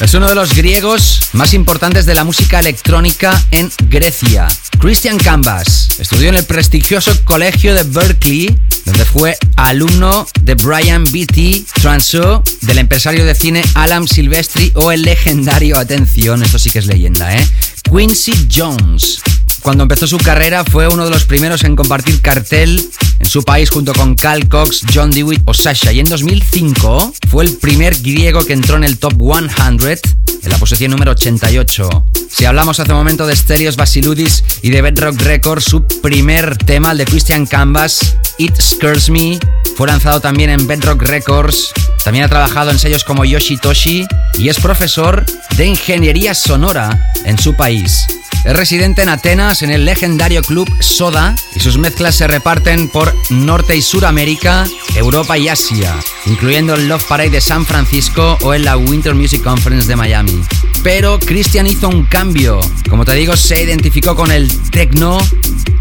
Es 0.00 0.14
uno 0.14 0.28
de 0.28 0.36
los 0.36 0.54
griegos 0.54 1.18
más 1.32 1.54
importantes 1.54 2.06
de 2.06 2.14
la 2.14 2.22
música 2.22 2.60
electrónica 2.60 3.44
en 3.50 3.68
Grecia. 3.88 4.46
Christian 4.78 5.18
Canvas 5.18 5.88
estudió 5.98 6.28
en 6.28 6.36
el 6.36 6.44
prestigioso 6.44 7.10
colegio 7.24 7.74
de 7.74 7.82
Berkeley, 7.82 8.56
donde 8.84 9.04
fue 9.04 9.36
alumno 9.56 10.24
de 10.40 10.54
Brian 10.54 11.02
Beatty 11.02 11.66
Transo, 11.82 12.44
del 12.60 12.78
empresario 12.78 13.24
de 13.24 13.34
cine 13.34 13.64
Alan 13.74 14.06
Silvestri 14.06 14.70
o 14.76 14.92
el 14.92 15.02
legendario, 15.02 15.76
atención, 15.76 16.44
esto 16.44 16.60
sí 16.60 16.70
que 16.70 16.78
es 16.78 16.86
leyenda, 16.86 17.36
¿eh? 17.36 17.44
Quincy 17.90 18.46
Jones. 18.54 19.20
Cuando 19.62 19.82
empezó 19.82 20.06
su 20.06 20.18
carrera 20.18 20.64
fue 20.64 20.88
uno 20.88 21.04
de 21.04 21.10
los 21.10 21.24
primeros 21.24 21.64
en 21.64 21.76
compartir 21.76 22.20
cartel 22.20 22.88
en 23.18 23.26
su 23.26 23.42
país 23.42 23.70
junto 23.70 23.92
con 23.92 24.14
Cal 24.14 24.48
Cox, 24.48 24.82
John 24.94 25.10
Dewitt 25.10 25.42
o 25.44 25.54
Sasha. 25.54 25.92
Y 25.92 26.00
en 26.00 26.08
2005 26.08 27.12
fue 27.28 27.44
el 27.44 27.56
primer 27.56 27.94
griego 28.00 28.44
que 28.44 28.52
entró 28.52 28.76
en 28.76 28.84
el 28.84 28.98
top 28.98 29.14
100 29.20 29.98
en 30.42 30.50
la 30.50 30.58
posición 30.58 30.90
número 30.90 31.12
88. 31.12 32.04
Si 32.30 32.44
hablamos 32.44 32.78
hace 32.78 32.92
un 32.92 32.98
momento 32.98 33.26
de 33.26 33.34
Stereos 33.34 33.76
Basiludis 33.76 34.44
y 34.62 34.70
de 34.70 34.82
Bedrock 34.82 35.20
Records, 35.22 35.64
su 35.64 35.84
primer 36.02 36.56
tema, 36.56 36.92
el 36.92 36.98
de 36.98 37.04
Christian 37.04 37.46
Canvas, 37.46 38.16
It 38.38 38.54
Scares 38.60 39.10
Me, 39.10 39.38
fue 39.76 39.88
lanzado 39.88 40.20
también 40.20 40.50
en 40.50 40.66
Bedrock 40.66 41.02
Records. 41.02 41.72
También 42.04 42.24
ha 42.24 42.28
trabajado 42.28 42.70
en 42.70 42.78
sellos 42.78 43.04
como 43.04 43.24
Yoshitoshi 43.24 44.06
y 44.38 44.48
es 44.48 44.58
profesor 44.60 45.24
de 45.56 45.66
ingeniería 45.66 46.34
sonora 46.34 47.12
en 47.24 47.38
su 47.38 47.54
país. 47.54 48.06
Es 48.48 48.56
residente 48.56 49.02
en 49.02 49.10
Atenas, 49.10 49.60
en 49.60 49.70
el 49.70 49.84
legendario 49.84 50.40
club 50.40 50.66
Soda, 50.80 51.34
y 51.54 51.60
sus 51.60 51.76
mezclas 51.76 52.14
se 52.14 52.26
reparten 52.26 52.88
por 52.88 53.14
Norte 53.28 53.76
y 53.76 53.82
Suramérica, 53.82 54.64
Europa 54.96 55.36
y 55.36 55.48
Asia, 55.48 55.94
incluyendo 56.24 56.74
el 56.74 56.88
Love 56.88 57.04
Parade 57.04 57.28
de 57.28 57.40
San 57.42 57.66
Francisco 57.66 58.38
o 58.40 58.54
en 58.54 58.64
la 58.64 58.78
Winter 58.78 59.14
Music 59.14 59.42
Conference 59.42 59.86
de 59.86 59.96
Miami. 59.96 60.40
Pero 60.82 61.18
Christian 61.18 61.66
hizo 61.66 61.88
un 61.88 62.04
cambio. 62.06 62.60
Como 62.88 63.04
te 63.04 63.14
digo, 63.14 63.36
se 63.36 63.62
identificó 63.62 64.14
con 64.14 64.30
el 64.30 64.48
techno 64.70 65.18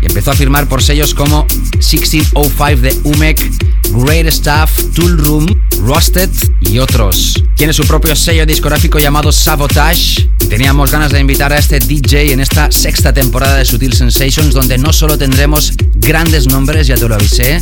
y 0.02 0.06
empezó 0.06 0.32
a 0.32 0.36
firmar 0.36 0.68
por 0.68 0.84
sellos 0.84 1.14
como 1.14 1.45
1605 1.74 2.82
de 2.82 2.98
Umek, 3.04 3.52
Great 3.91 4.32
Stuff, 4.32 4.93
Tool 4.93 5.18
Room, 5.18 5.62
Rusted 5.80 6.30
y 6.62 6.80
otros. 6.80 7.41
Tiene 7.56 7.74
su 7.74 7.86
propio 7.86 8.16
sello 8.16 8.45
discográfico 8.45 9.00
llamado 9.00 9.32
Sabotage 9.32 10.28
teníamos 10.48 10.91
ganas 10.91 11.12
de 11.12 11.20
invitar 11.20 11.52
a 11.52 11.58
este 11.58 11.80
DJ 11.80 12.32
en 12.32 12.39
esta 12.39 12.72
sexta 12.72 13.14
temporada 13.14 13.58
de 13.58 13.66
Sutil 13.66 13.93
Sensations 13.93 14.54
donde 14.54 14.78
no 14.78 14.93
solo 14.93 15.18
tendremos 15.18 15.74
grandes 15.95 16.48
nombres, 16.48 16.88
ya 16.88 16.95
te 16.95 17.08
lo 17.08 17.16
avisé, 17.16 17.62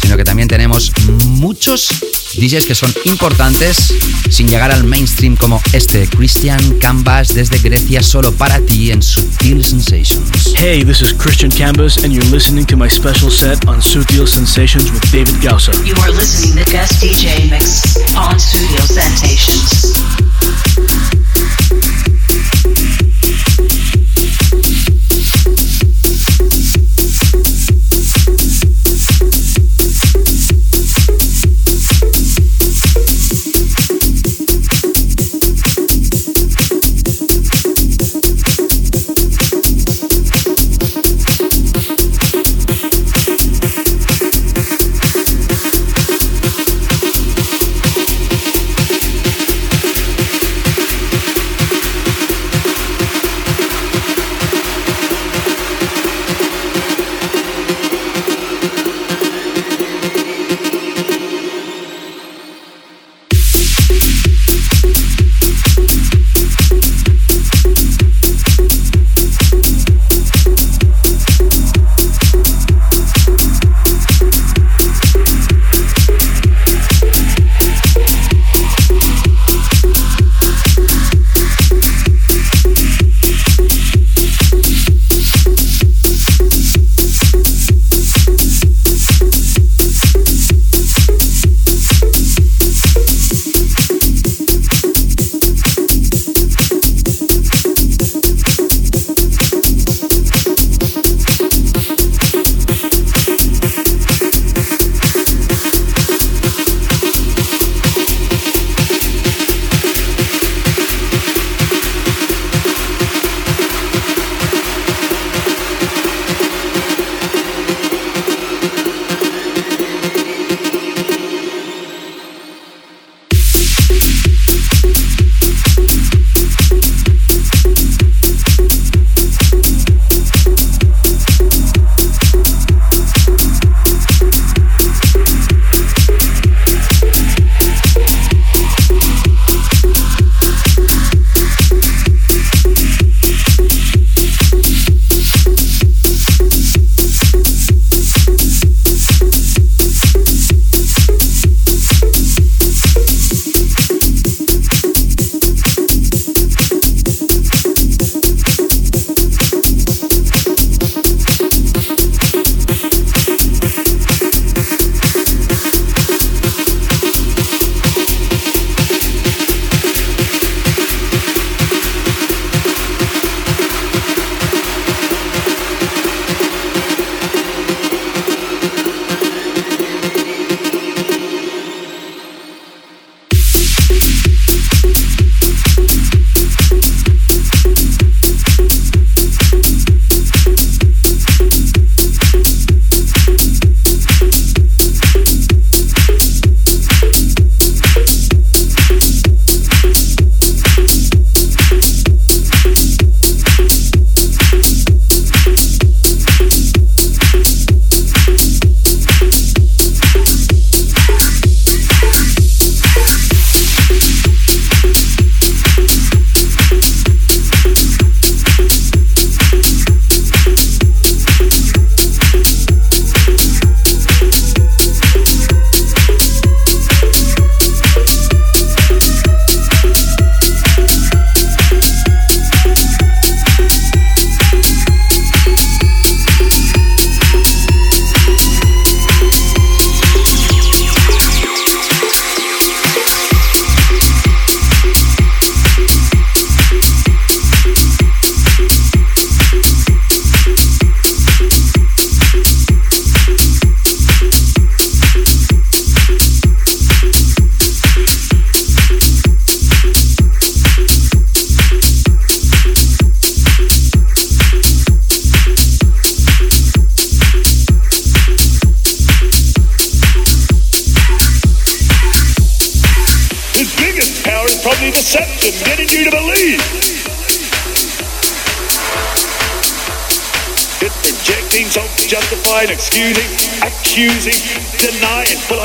sino 0.00 0.16
que 0.16 0.24
también 0.24 0.48
tenemos 0.48 0.92
muchos 1.24 1.88
DJs 2.36 2.66
que 2.66 2.74
son 2.74 2.92
importantes 3.04 3.94
sin 4.28 4.48
llegar 4.48 4.70
al 4.70 4.84
mainstream 4.84 5.36
como 5.36 5.62
este 5.72 6.06
Christian 6.08 6.75
Canvas 6.80 7.34
desde 7.34 7.58
Grecia 7.58 8.02
solo 8.02 8.32
para 8.32 8.60
ti 8.60 8.90
en 8.90 9.02
Sutil 9.02 9.64
Sensations. 9.64 10.54
Hey, 10.56 10.84
this 10.84 11.00
is 11.00 11.12
Christian 11.12 11.50
Canvas, 11.50 12.04
and 12.04 12.12
you're 12.12 12.30
listening 12.30 12.66
to 12.66 12.76
my 12.76 12.88
special 12.88 13.30
set 13.30 13.66
on 13.66 13.80
Sutil 13.80 14.26
Sensations 14.26 14.90
with 14.90 15.02
David 15.10 15.40
Gausa. 15.42 15.72
You 15.84 15.94
are 16.02 16.12
listening 16.12 16.64
to 16.64 16.70
guest 16.70 17.02
DJ 17.02 17.50
mix 17.50 17.96
on 18.14 18.38
Studio 18.38 18.80
Sensations. 18.80 20.85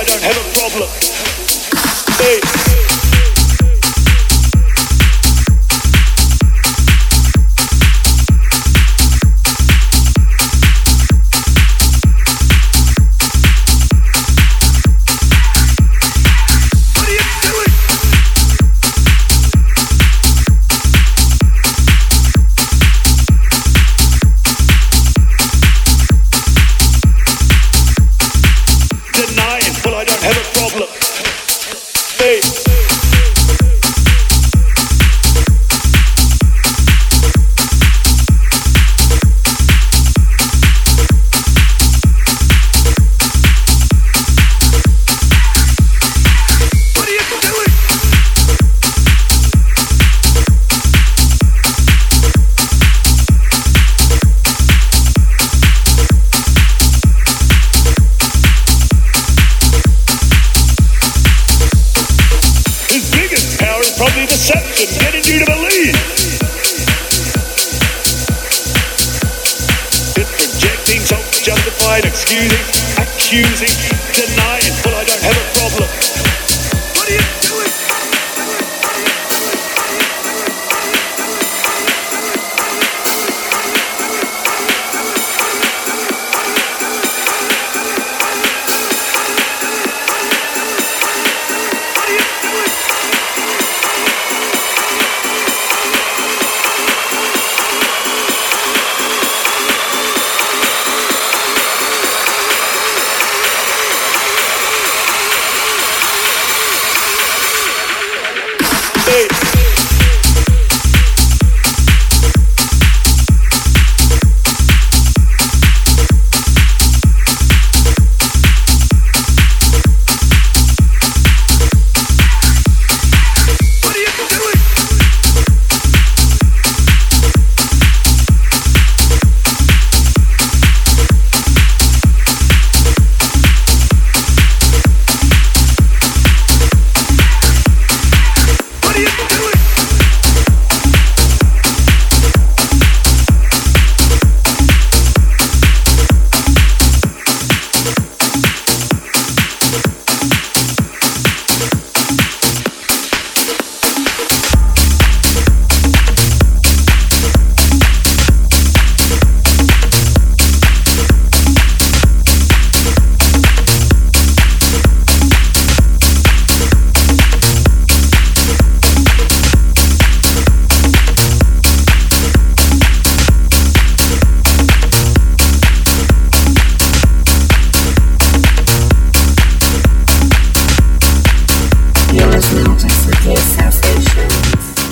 I 0.01 0.03
don't 0.03 0.23
have 0.23 0.35
a 0.35 0.51
problem. 0.57 0.89
Hey. 2.17 3.00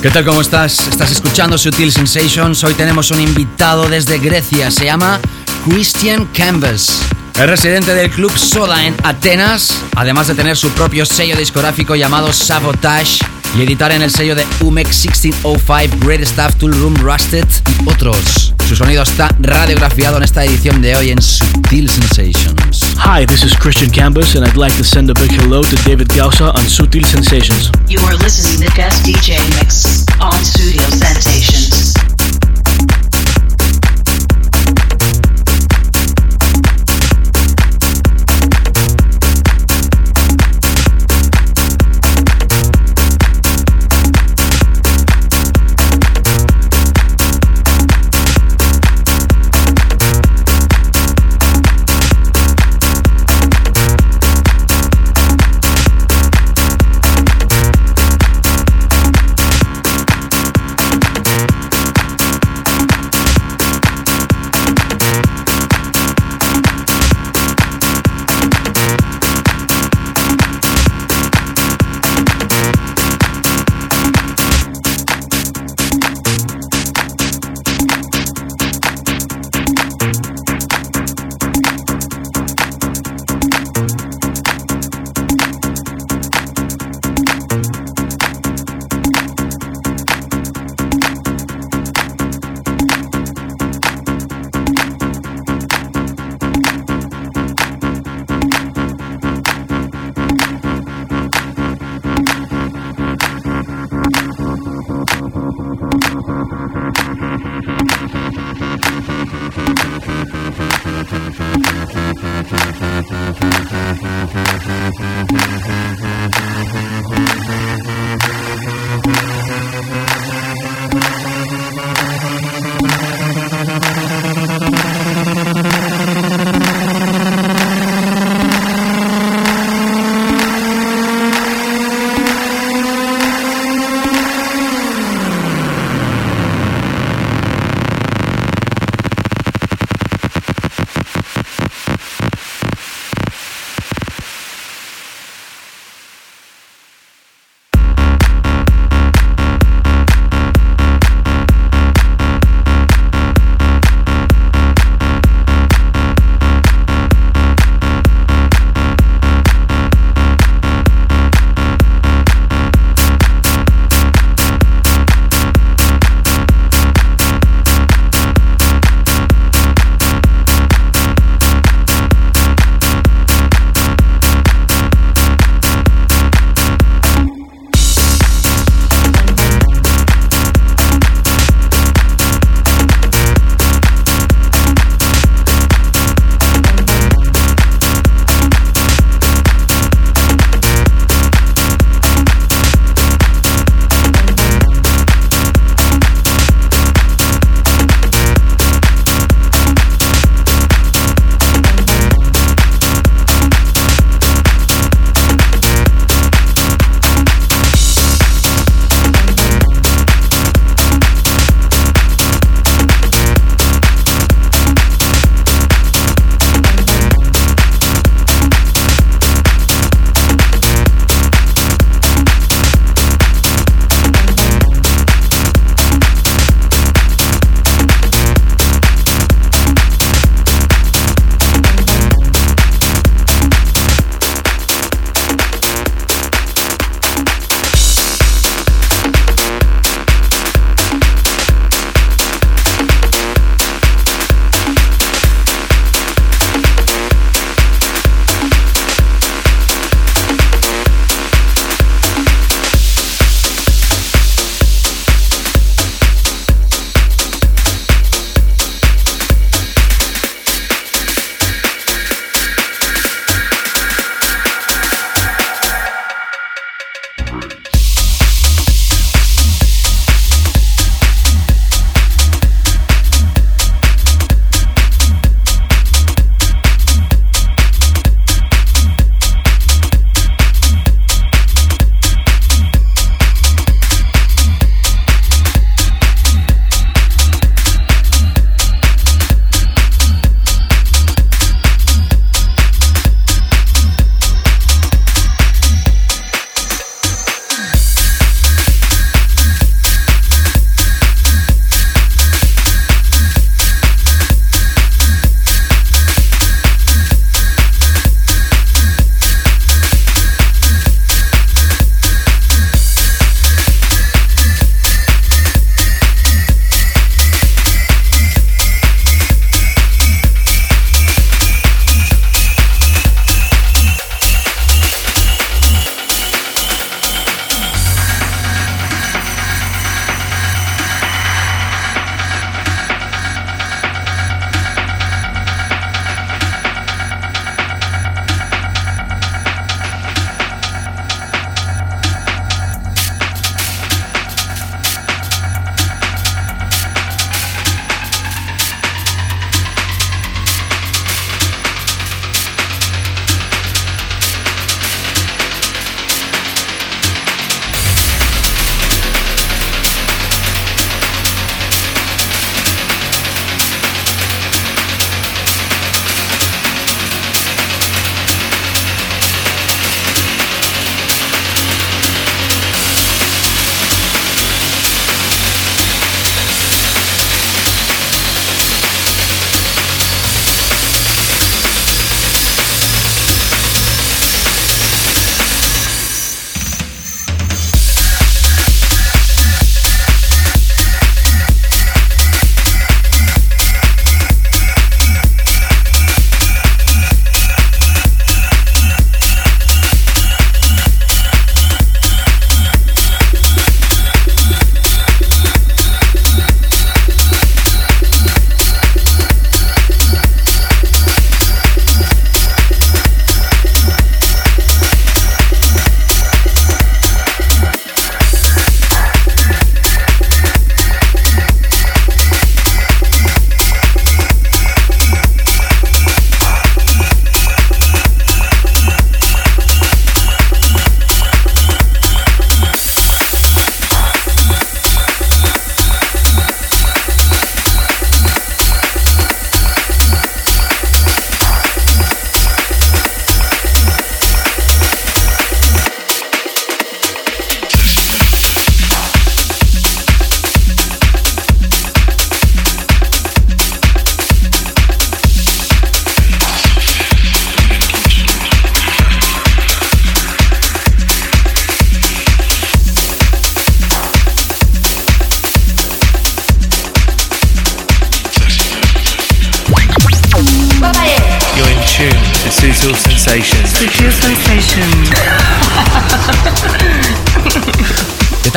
¿Qué 0.09 0.13
tal? 0.13 0.25
¿Cómo 0.25 0.41
estás? 0.41 0.79
Estás 0.87 1.11
escuchando 1.11 1.55
Sutil 1.55 1.91
Sensations. 1.91 2.63
Hoy 2.63 2.73
tenemos 2.73 3.11
un 3.11 3.21
invitado 3.21 3.87
desde 3.87 4.17
Grecia. 4.17 4.71
Se 4.71 4.85
llama 4.85 5.19
Christian 5.63 6.25
Canvas. 6.33 7.03
Es 7.35 7.47
residente 7.47 7.93
del 7.93 8.09
club 8.09 8.35
Soda 8.35 8.87
en 8.87 8.95
Atenas, 9.03 9.71
además 9.95 10.25
de 10.25 10.33
tener 10.33 10.57
su 10.57 10.71
propio 10.71 11.05
sello 11.05 11.35
discográfico 11.37 11.95
llamado 11.95 12.33
Sabotage 12.33 13.19
y 13.55 13.61
editar 13.61 13.91
en 13.91 14.01
el 14.01 14.11
sello 14.11 14.35
de 14.35 14.45
Umex 14.61 15.05
1605, 15.05 15.97
Great 16.05 16.23
Stuff, 16.23 16.55
Tool 16.57 16.73
Room, 16.73 16.95
Rusted 16.95 17.47
y 17.67 17.89
otros. 17.89 18.53
Su 18.67 18.75
sonido 18.75 19.03
está 19.03 19.29
radiografiado 19.39 20.17
en 20.17 20.23
esta 20.23 20.43
edición 20.45 20.81
de 20.81 20.95
hoy 20.95 21.09
en 21.09 21.21
Sutil 21.21 21.89
Sensations. 21.89 22.81
Hi, 22.97 23.25
this 23.25 23.43
is 23.43 23.55
Christian 23.55 23.89
Canvas, 23.89 24.35
and 24.35 24.45
I'd 24.45 24.57
like 24.57 24.75
to 24.77 24.83
send 24.83 25.09
a 25.09 25.13
big 25.13 25.31
hello 25.31 25.63
to 25.63 25.75
David 25.87 26.09
Gausa 26.15 26.51
on 26.51 26.65
Sutil 26.67 27.05
Sensations. 27.05 27.71
You 27.87 27.99
are 28.01 28.15
listening 28.17 28.67
to 28.67 28.75
Guest 28.75 29.05
DJ 29.05 29.39
Mix 29.57 30.05
on 30.19 30.33
Studio 30.43 30.83
Sensations. 30.89 32.08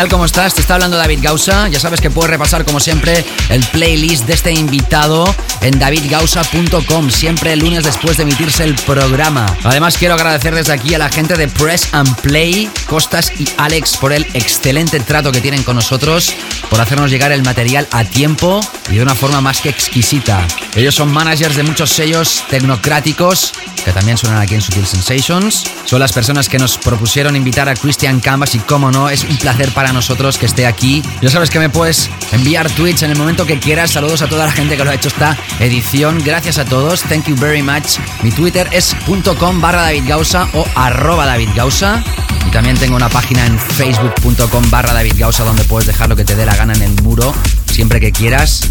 Tal? 0.03 0.09
¿Cómo 0.09 0.25
estás? 0.25 0.55
Te 0.55 0.61
está 0.61 0.75
hablando 0.75 0.97
David 0.97 1.21
Gausa. 1.23 1.69
Ya 1.69 1.79
sabes 1.79 2.01
que 2.01 2.11
puedes 2.11 2.31
repasar, 2.31 2.65
como 2.65 2.81
siempre, 2.81 3.25
el 3.51 3.63
playlist 3.67 4.25
de 4.25 4.33
este 4.33 4.53
invitado 4.53 5.33
en 5.61 5.79
davidgausa.com, 5.79 7.11
siempre 7.11 7.53
el 7.53 7.61
lunes 7.61 7.85
después 7.85 8.17
de 8.17 8.25
emitirse 8.25 8.65
el 8.65 8.75
programa. 8.75 9.47
Además, 9.63 9.97
quiero 9.97 10.15
agradecer 10.15 10.55
desde 10.55 10.73
aquí 10.73 10.95
a 10.95 10.99
la 10.99 11.09
gente 11.09 11.37
de 11.37 11.47
Press 11.47 11.89
and 11.93 12.17
Play, 12.17 12.69
Costas 12.87 13.33
y 13.39 13.49
Alex, 13.59 13.97
por 13.97 14.13
el 14.13 14.27
excelente 14.35 14.99
trato 14.99 15.31
que 15.31 15.41
tienen 15.41 15.63
con 15.63 15.77
nosotros, 15.77 16.33
por 16.69 16.81
hacernos 16.81 17.11
llegar 17.11 17.31
el 17.31 17.43
material 17.43 17.87
a 17.93 18.05
tiempo 18.05 18.61
y 18.91 18.97
de 18.97 19.03
una 19.03 19.15
forma 19.15 19.41
más 19.41 19.61
que 19.61 19.69
exquisita. 19.69 20.45
Ellos 20.75 20.95
son 20.95 21.13
managers 21.13 21.55
de 21.55 21.63
muchos 21.63 21.91
sellos 21.91 22.45
tecnocráticos 22.51 23.53
que 23.85 23.93
también 23.93 24.17
suenan 24.17 24.41
aquí 24.41 24.55
en 24.55 24.63
Sutil 24.63 24.87
Sensations. 24.87 25.65
Son 25.93 26.01
las 26.01 26.13
personas 26.15 26.49
que 26.49 26.59
nos 26.59 26.79
propusieron 26.79 27.37
invitar 27.37 27.69
a 27.69 27.75
Christian 27.75 28.19
Canvas 28.21 28.55
y, 28.55 28.61
como 28.61 28.91
no, 28.91 29.11
es 29.11 29.25
un 29.25 29.37
placer 29.37 29.69
para 29.73 29.93
nosotros 29.93 30.39
que 30.39 30.47
esté 30.47 30.65
aquí. 30.65 31.03
Ya 31.21 31.29
sabes 31.29 31.51
que 31.51 31.59
me 31.59 31.69
puedes 31.69 32.09
enviar 32.33 32.71
tweets 32.71 33.03
en 33.03 33.11
el 33.11 33.19
momento 33.19 33.45
que 33.45 33.61
quieras. 33.61 33.91
Saludos 33.91 34.23
a 34.23 34.27
toda 34.27 34.47
la 34.47 34.53
gente 34.53 34.79
que 34.79 34.85
lo 34.85 34.91
ha 34.91 34.95
hecho 34.95 35.09
esta 35.09 35.37
edición. 35.61 36.23
Gracias 36.25 36.57
a 36.57 36.65
todos. 36.65 37.03
Thank 37.03 37.27
you 37.27 37.37
very 37.37 37.63
much. 37.63 37.99
Mi 38.23 38.31
Twitter 38.31 38.71
es 38.73 38.97
.com 39.39 39.61
barra 39.61 39.83
David 39.83 40.05
Gausa 40.09 40.49
o 40.55 40.65
arroba 40.77 41.27
David 41.27 41.51
Gausa. 41.55 42.03
Y 42.49 42.51
también 42.51 42.79
tengo 42.79 42.97
una 42.97 43.11
página 43.11 43.45
en 43.45 43.59
facebook.com 43.59 44.71
barra 44.71 44.95
David 44.95 45.17
Gausa 45.19 45.45
donde 45.45 45.65
puedes 45.65 45.87
dejar 45.87 46.09
lo 46.09 46.17
que 46.17 46.25
te 46.25 46.37
dé 46.37 46.47
la 46.47 46.57
gana 46.57 46.73
en 46.73 46.81
el 46.81 47.03
muro 47.03 47.35
siempre 47.71 48.01
que 48.01 48.13
quieras. 48.13 48.63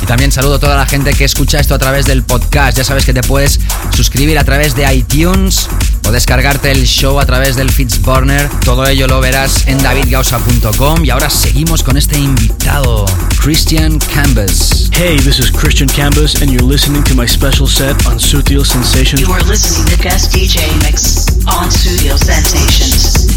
Y 0.00 0.06
también 0.06 0.30
saludo 0.30 0.54
a 0.54 0.58
toda 0.60 0.76
la 0.76 0.86
gente 0.86 1.12
que 1.12 1.24
escucha 1.24 1.58
esto 1.58 1.74
a 1.74 1.78
través 1.78 2.06
del 2.06 2.22
podcast. 2.22 2.78
Ya 2.78 2.84
sabes 2.84 3.04
que 3.04 3.12
te 3.12 3.22
puedes 3.22 3.58
suscribir 3.96 4.38
a 4.38 4.44
través 4.44 4.76
de 4.76 4.94
iTunes 4.94 5.68
o 6.08 6.12
descargarte 6.12 6.70
el 6.70 6.84
show 6.86 7.20
a 7.20 7.26
través 7.26 7.56
del 7.56 7.70
Fitzburner. 7.70 8.48
Todo 8.64 8.86
ello 8.86 9.06
lo 9.06 9.20
verás 9.20 9.66
en 9.66 9.76
davidgausa.com. 9.82 11.04
Y 11.04 11.10
ahora 11.10 11.28
seguimos 11.28 11.82
con 11.82 11.98
este 11.98 12.18
invitado, 12.18 13.04
Christian 13.42 13.98
Canvas. 14.14 14.88
Hey, 14.92 15.18
this 15.18 15.38
is 15.38 15.50
Christian 15.50 15.88
Canvas, 15.88 16.40
and 16.40 16.50
you're 16.50 16.66
listening 16.66 17.04
to 17.04 17.14
my 17.14 17.26
special 17.26 17.66
set 17.66 18.06
on 18.06 18.18
Sutil 18.18 18.64
Sensations. 18.64 19.20
You 19.20 19.32
are 19.32 19.44
listening 19.44 19.86
to 19.94 20.02
guest 20.02 20.34
DJ 20.34 20.60
mix 20.82 21.28
on 21.46 21.70
Studio 21.70 22.16
Sensations. 22.16 23.28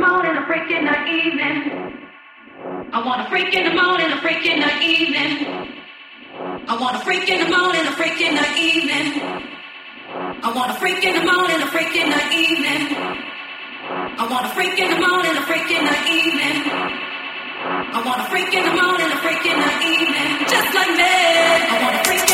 Morning, 0.00 0.32
a 0.32 0.46
freak 0.46 0.70
in 0.72 0.84
the 0.88 0.98
evening. 1.04 1.56
I 2.92 3.04
want 3.04 3.20
a 3.20 3.28
freak 3.28 3.52
in 3.52 3.64
the 3.68 3.76
morning, 3.76 4.08
a 4.10 4.20
freak 4.24 4.44
in 4.46 4.60
the 4.60 4.74
evening. 4.80 5.76
I 6.68 6.74
want 6.80 6.96
a 6.96 7.00
freak 7.04 7.28
in 7.28 7.44
the 7.44 7.50
morning, 7.52 7.84
a 7.84 7.92
freak 7.92 8.18
in 8.20 8.34
the 8.34 8.48
evening. 8.56 9.06
I 10.40 10.52
want 10.56 10.70
a 10.72 10.76
freak 10.80 11.04
in 11.04 11.14
the 11.20 11.24
morning, 11.30 11.60
a 11.60 11.68
freak 11.68 11.94
in 11.94 12.08
the 12.08 12.24
evening. 12.32 12.82
I 14.16 14.24
want 14.24 14.46
a 14.46 14.50
freak 14.56 14.78
in 14.80 14.88
the 14.88 15.00
morning, 15.04 15.36
a 15.36 15.44
freak 15.44 15.68
in 15.68 15.84
the 15.84 15.98
evening. 16.08 16.56
I 17.92 18.00
want 18.00 18.20
a 18.24 18.26
freak 18.32 18.52
in 18.56 18.64
the 18.64 18.72
morning, 18.80 19.08
a 19.12 19.18
freak 19.20 19.44
in 19.44 19.58
the 19.60 19.72
evening. 19.84 20.30
Just 20.48 20.70
like 20.72 20.96
me. 20.96 21.04
I 21.04 21.76
want 21.84 21.94
a 22.00 22.02
freak 22.08 22.29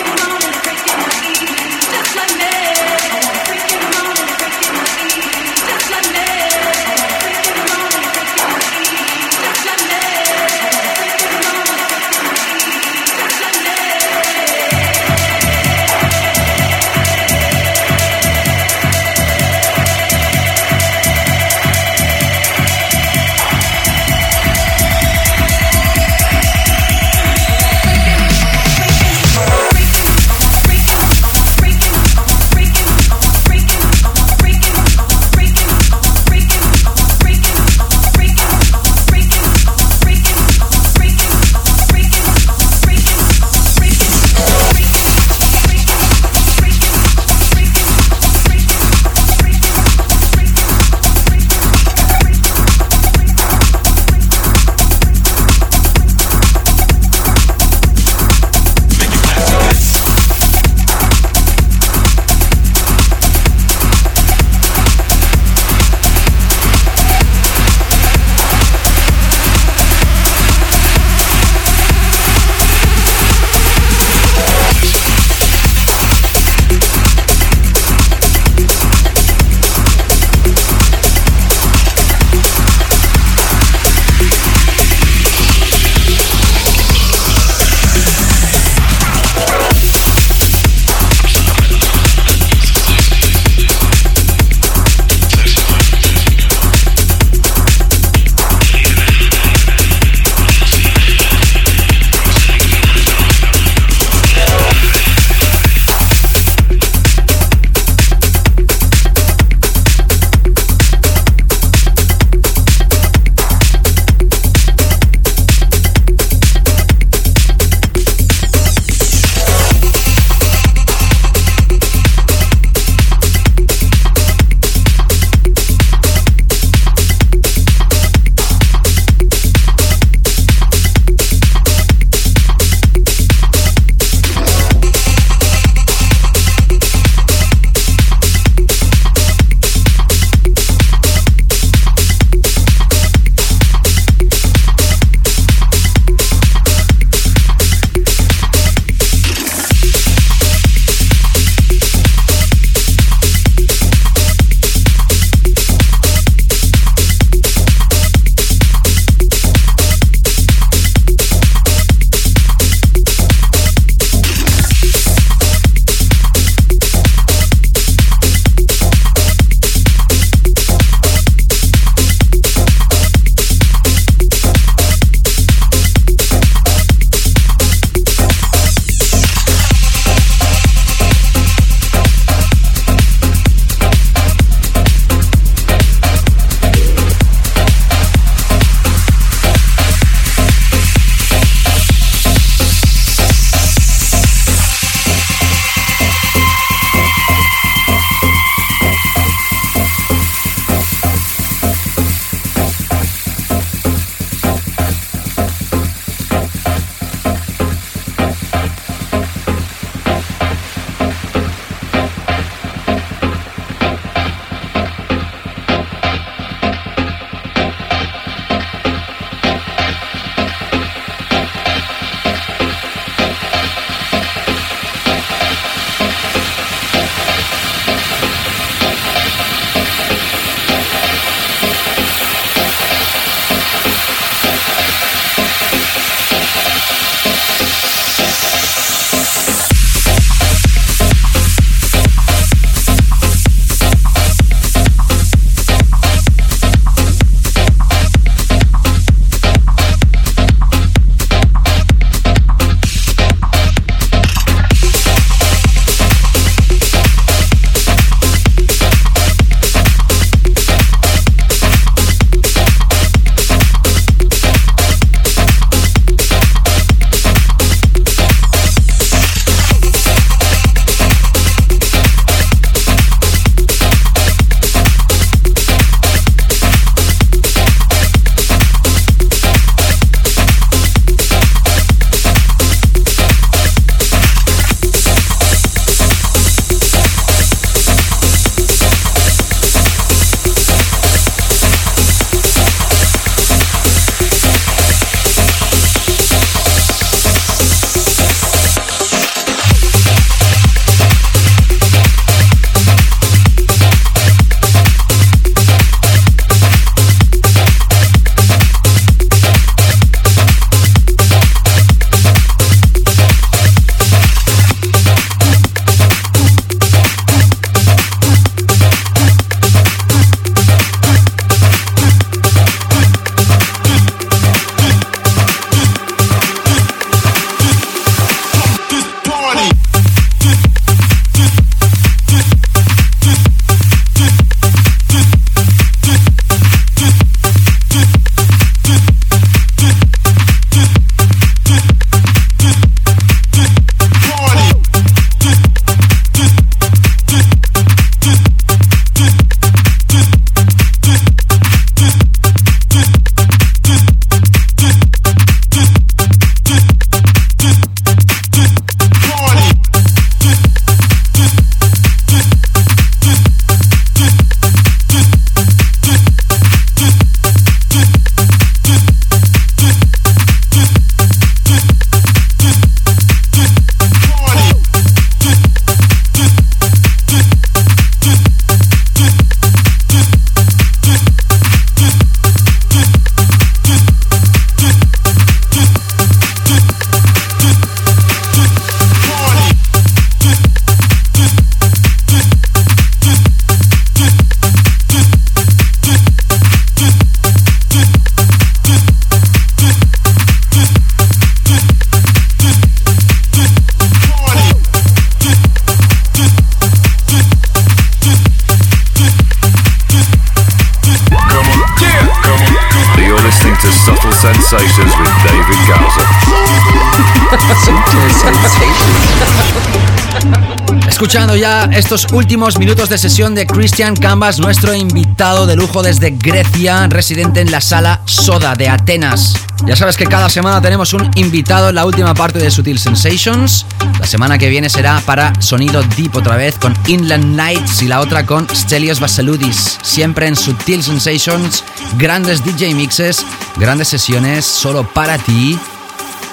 Estos 421.93 422.27
últimos 422.33 422.79
minutos 422.79 423.09
de 423.09 423.19
sesión 423.19 423.55
de 423.55 423.67
Christian 423.67 424.17
Canvas, 424.17 424.59
nuestro 424.59 424.95
invitado 424.95 425.67
de 425.67 425.77
lujo 425.77 426.03
desde 426.03 426.31
Grecia, 426.31 427.07
residente 427.09 427.61
en 427.61 427.71
la 427.71 427.81
sala 427.81 428.21
Soda 428.25 428.75
de 428.75 428.89
Atenas. 428.89 429.55
Ya 429.87 429.97
sabes 429.97 430.17
que 430.17 430.27
cada 430.27 430.49
semana 430.49 430.81
tenemos 430.81 431.13
un 431.13 431.31
invitado 431.35 431.89
en 431.91 431.95
la 431.95 432.05
última 432.05 432.35
parte 432.35 432.59
de 432.59 432.71
Sutil 432.71 432.99
Sensations. 432.99 433.87
La 434.21 434.27
semana 434.27 434.59
que 434.59 434.69
viene 434.69 434.89
será 434.89 435.21
para 435.27 435.53
Sonido 435.61 436.03
Deep 436.17 436.37
otra 436.37 436.57
vez 436.57 436.77
con 436.79 436.95
Inland 437.07 437.57
Nights 437.57 438.03
y 438.03 438.09
la 438.09 438.21
otra 438.21 438.45
con 438.45 438.67
Stelios 438.75 439.21
Vasiludis. 439.21 439.99
Siempre 440.03 440.47
en 440.47 440.57
Sutil 440.57 441.03
Sensations, 441.03 441.85
grandes 442.19 442.65
DJ 442.65 442.95
mixes, 442.95 443.45
grandes 443.77 444.09
sesiones 444.09 444.65
solo 444.65 445.09
para 445.13 445.39
ti. 445.39 445.79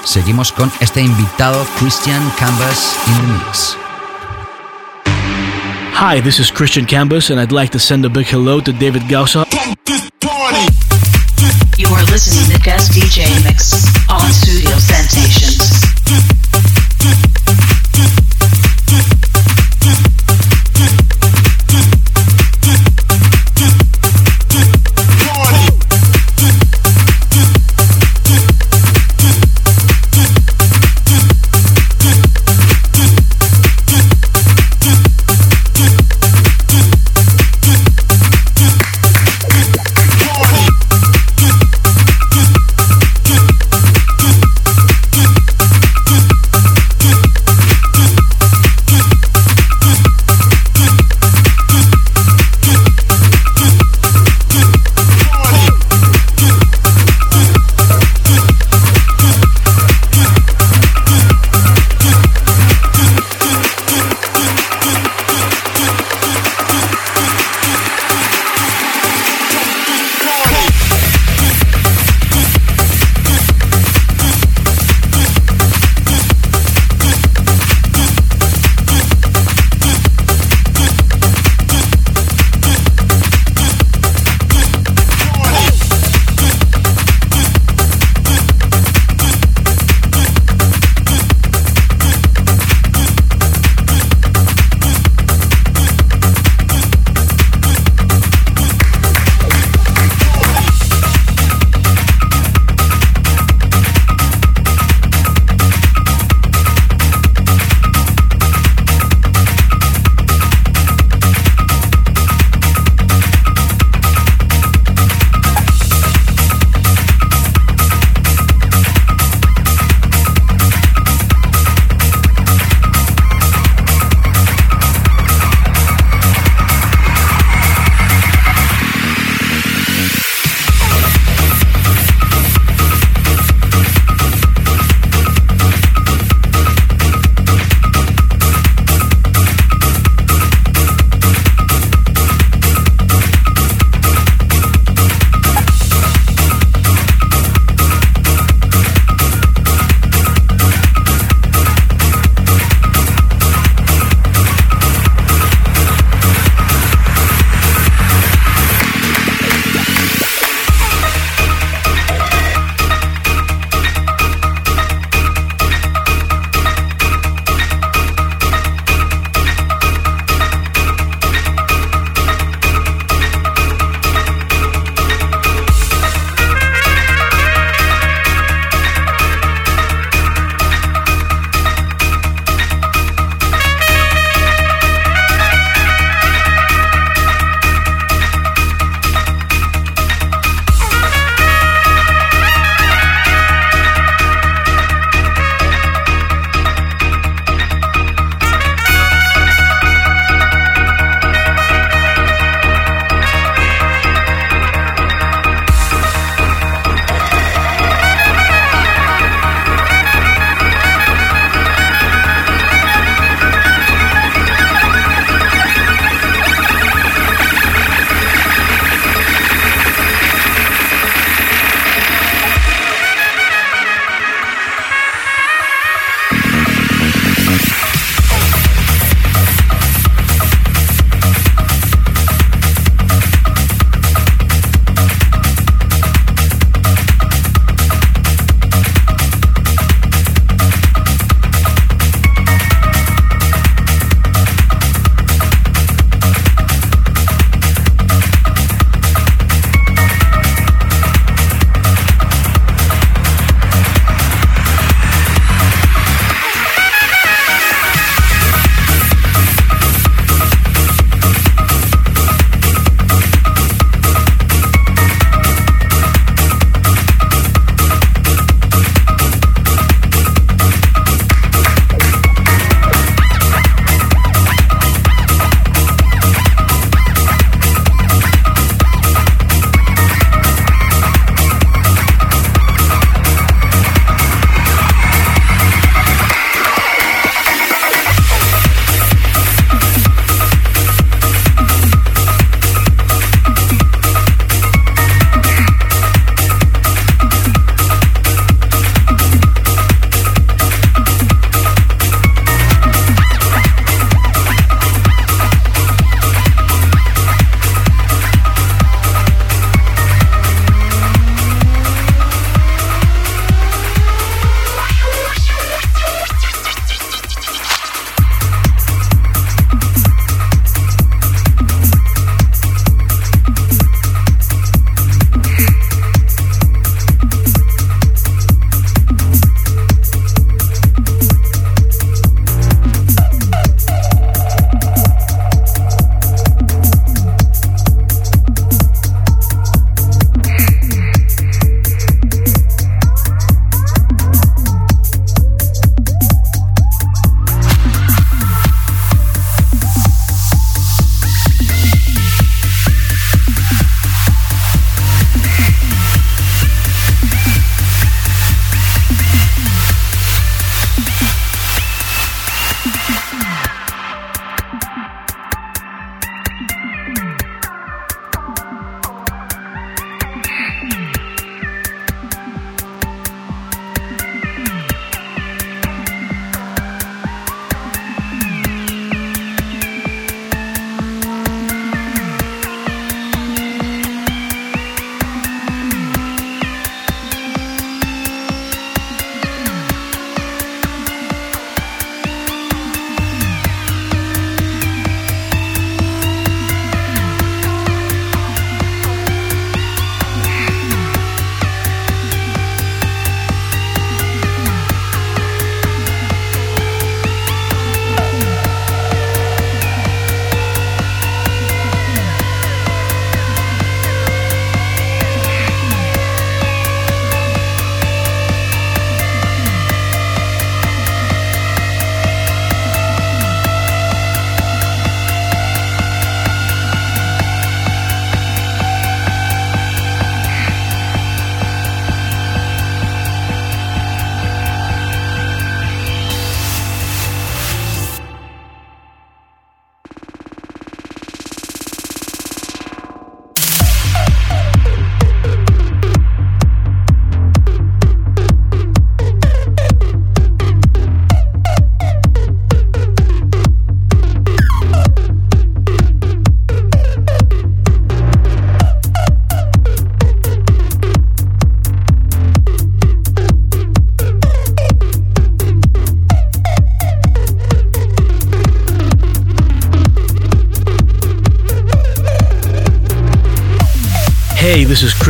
Seguimos 0.05 0.51
con 0.51 0.71
este 0.79 1.01
invitado 1.01 1.65
Christian 1.79 2.31
Canvas 2.37 2.95
in 3.07 3.15
the 3.15 3.45
Mix. 3.45 3.82
Hi, 5.95 6.19
this 6.19 6.39
is 6.39 6.49
Christian 6.49 6.85
Canvas, 6.85 7.29
and 7.29 7.39
I'd 7.39 7.51
like 7.51 7.69
to 7.69 7.79
send 7.79 8.03
a 8.03 8.09
big 8.09 8.25
hello 8.25 8.59
to 8.59 8.73
David 8.73 9.07
Gausa. 9.07 9.45
You 11.77 11.87
are 11.87 12.03
listening 12.09 12.55
to 12.55 12.61
Guest 12.63 12.91
DJ 12.91 13.29
Mix 13.43 13.87
on 14.09 14.31
Studio 14.31 14.75
Sensations. 14.79 15.42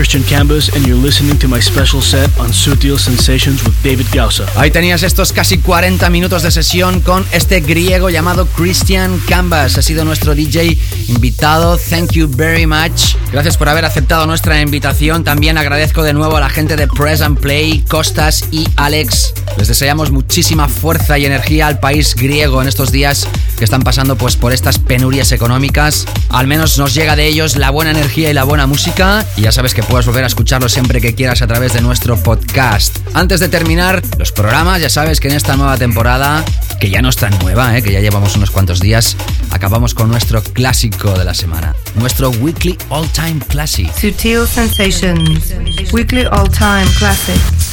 Christian 0.04 0.24
Cambus, 0.24 0.70
and 0.76 0.86
you're 0.86 1.02
listening 1.02 1.40
to 1.40 1.48
my 1.48 1.62
special 1.62 2.02
set 2.02 2.30
on 2.38 2.50
Sutil 2.50 3.00
Sensations 3.00 3.64
with 3.64 3.74
David 3.82 4.06
Gausa. 4.14 4.46
Ahí 4.58 4.70
tenías 4.70 5.02
estos 5.02 5.32
casi 5.32 5.60
40 5.60 6.10
minutos 6.10 6.44
de 6.44 6.52
sesión 6.52 7.00
con 7.00 7.26
este 7.32 7.62
griego 7.62 8.10
llamado 8.10 8.46
Christian 8.48 9.18
Canvas. 9.30 9.78
Ha 9.78 9.82
sido 9.82 10.04
nuestro 10.04 10.36
DJ 10.36 10.78
invitado. 11.08 11.78
Thank 11.78 12.12
you 12.12 12.28
very 12.28 12.66
much. 12.66 13.16
Gracias 13.32 13.56
por 13.56 13.70
haber 13.70 13.86
aceptado 13.86 14.28
nuestra 14.28 14.60
invitación. 14.60 15.24
También 15.24 15.58
agradezco 15.58 16.04
de 16.04 16.12
nuevo 16.12 16.36
a 16.36 16.42
la 16.42 16.50
gente 16.50 16.76
de 16.76 16.88
Press 16.90 17.22
and 17.22 17.40
Play, 17.40 17.86
Costas 17.88 18.44
y 18.52 18.68
Alex. 18.76 19.34
Les 19.58 19.70
deseamos 19.70 20.12
muchísima 20.12 20.68
fuerza 20.68 21.18
y 21.18 21.26
energía 21.26 21.68
al 21.68 21.80
país 21.80 22.14
griego 22.14 22.62
en 22.62 22.68
estos 22.68 22.92
días 22.92 23.26
que 23.58 23.64
están 23.64 23.82
pasando 23.82 24.18
pues 24.18 24.36
por 24.36 24.54
estas 24.54 24.80
penurias 24.80 25.32
económicas. 25.32 26.06
Al 26.30 26.48
menos 26.48 26.78
nos 26.78 26.94
llega 26.94 27.16
de 27.16 27.28
ellos 27.28 27.56
la 27.56 27.70
buena 27.70 27.92
energía 27.92 28.30
y 28.30 28.34
la 28.34 28.44
buena 28.44 28.68
música. 28.68 29.26
Y 29.38 29.42
ya 29.42 29.52
sabes 29.52 29.74
que 29.74 29.84
puedes 29.84 30.06
volver 30.06 30.24
a 30.24 30.28
escucharlo 30.28 30.70
siempre 30.70 31.02
que 31.02 31.16
quieras 31.16 31.42
a 31.42 31.48
través 31.48 31.74
de 31.74 31.82
nuestro 31.82 32.18
podcast. 32.18 32.98
Antes 33.14 33.40
de 33.40 33.50
terminar 33.50 34.02
los 34.18 34.32
programas, 34.32 34.82
ya 34.82 34.90
sabes 34.90 35.20
que 35.20 35.28
en 35.28 35.36
esta 35.36 35.56
nueva 35.56 35.78
temporada, 35.78 36.44
que 36.80 36.90
ya 36.90 37.02
no 37.02 37.10
es 37.10 37.18
tan 37.18 37.38
nueva, 37.40 37.78
¿eh? 37.78 37.82
que 37.82 37.92
ya 37.92 38.00
llevamos 38.00 38.36
unos 38.36 38.52
cuantos 38.52 38.80
días, 38.80 39.16
acabamos 39.52 39.94
con 39.94 40.10
nuestro 40.10 40.42
clásico 40.44 41.18
de 41.18 41.26
la 41.26 41.34
semana. 41.34 41.76
Nuestro 41.96 42.30
Weekly 42.30 42.78
All 42.90 43.08
Time 43.10 43.40
Classic. 43.48 43.92
Sutil 43.96 44.48
Sensations, 44.48 45.54
Weekly 45.92 46.26
All 46.26 46.50
Time 46.50 46.88
Classic. 46.98 47.73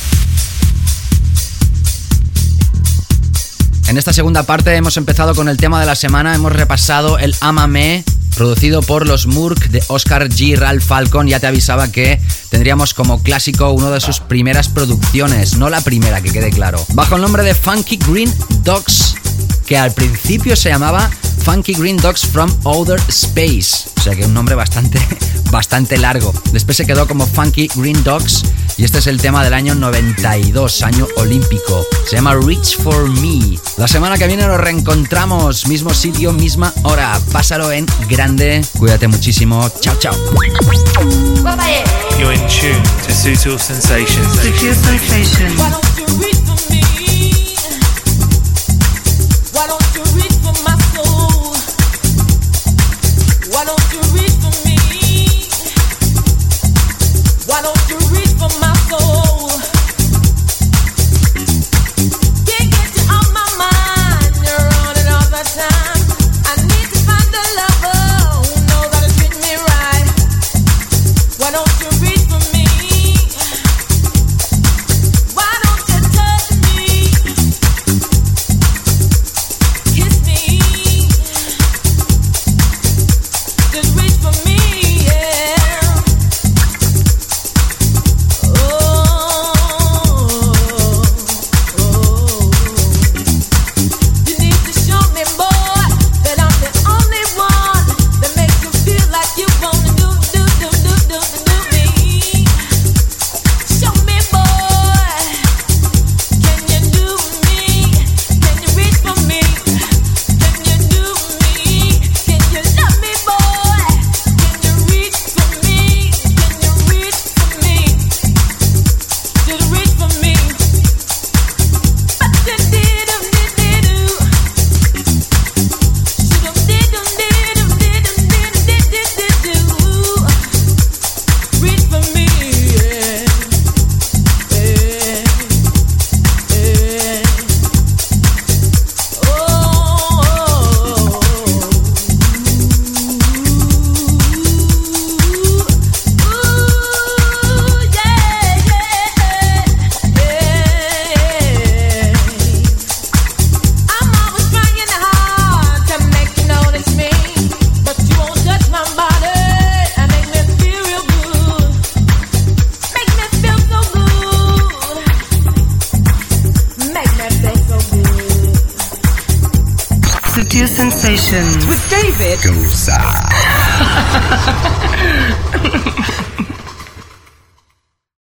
En 3.90 3.98
esta 3.98 4.12
segunda 4.12 4.44
parte 4.44 4.76
hemos 4.76 4.96
empezado 4.96 5.34
con 5.34 5.48
el 5.48 5.56
tema 5.56 5.80
de 5.80 5.86
la 5.86 5.96
semana, 5.96 6.32
hemos 6.32 6.52
repasado 6.52 7.18
el 7.18 7.34
Amame, 7.40 8.04
producido 8.36 8.82
por 8.82 9.04
los 9.04 9.26
Murk 9.26 9.68
de 9.70 9.82
Oscar 9.88 10.28
G. 10.28 10.56
Ralph 10.56 10.84
Falcon. 10.84 11.26
Ya 11.26 11.40
te 11.40 11.48
avisaba 11.48 11.90
que 11.90 12.20
tendríamos 12.50 12.94
como 12.94 13.20
clásico 13.24 13.68
una 13.72 13.90
de 13.90 14.00
sus 14.00 14.20
primeras 14.20 14.68
producciones, 14.68 15.56
no 15.56 15.68
la 15.70 15.80
primera, 15.80 16.20
que 16.20 16.30
quede 16.30 16.50
claro. 16.50 16.86
Bajo 16.90 17.16
el 17.16 17.22
nombre 17.22 17.42
de 17.42 17.52
Funky 17.52 17.96
Green 17.96 18.32
Dogs, 18.62 19.09
que 19.70 19.78
al 19.78 19.92
principio 19.92 20.56
se 20.56 20.68
llamaba 20.68 21.08
Funky 21.44 21.74
Green 21.74 21.96
Dogs 21.96 22.26
from 22.26 22.52
Outer 22.64 23.00
Space. 23.06 23.88
O 23.98 24.02
sea 24.02 24.16
que 24.16 24.24
un 24.24 24.34
nombre 24.34 24.56
bastante, 24.56 24.98
bastante 25.52 25.96
largo. 25.96 26.34
Después 26.50 26.76
se 26.76 26.84
quedó 26.84 27.06
como 27.06 27.24
Funky 27.24 27.70
Green 27.76 28.02
Dogs 28.02 28.42
y 28.78 28.82
este 28.82 28.98
es 28.98 29.06
el 29.06 29.20
tema 29.20 29.44
del 29.44 29.54
año 29.54 29.76
92, 29.76 30.82
año 30.82 31.06
olímpico. 31.18 31.86
Se 32.08 32.16
llama 32.16 32.34
Reach 32.34 32.78
for 32.78 33.08
Me. 33.20 33.60
La 33.76 33.86
semana 33.86 34.18
que 34.18 34.26
viene 34.26 34.44
nos 34.44 34.58
reencontramos, 34.58 35.68
mismo 35.68 35.94
sitio, 35.94 36.32
misma 36.32 36.74
hora. 36.82 37.20
Pásalo 37.30 37.70
en 37.70 37.86
grande. 38.08 38.66
Cuídate 38.76 39.06
muchísimo. 39.06 39.70
Chao, 39.80 39.94
chao. 40.00 40.16
You're 42.18 42.34
in 42.34 42.40
tune 42.48 42.82
to 43.06 43.12
Sutil 43.12 43.56
Sensations. 43.56 44.34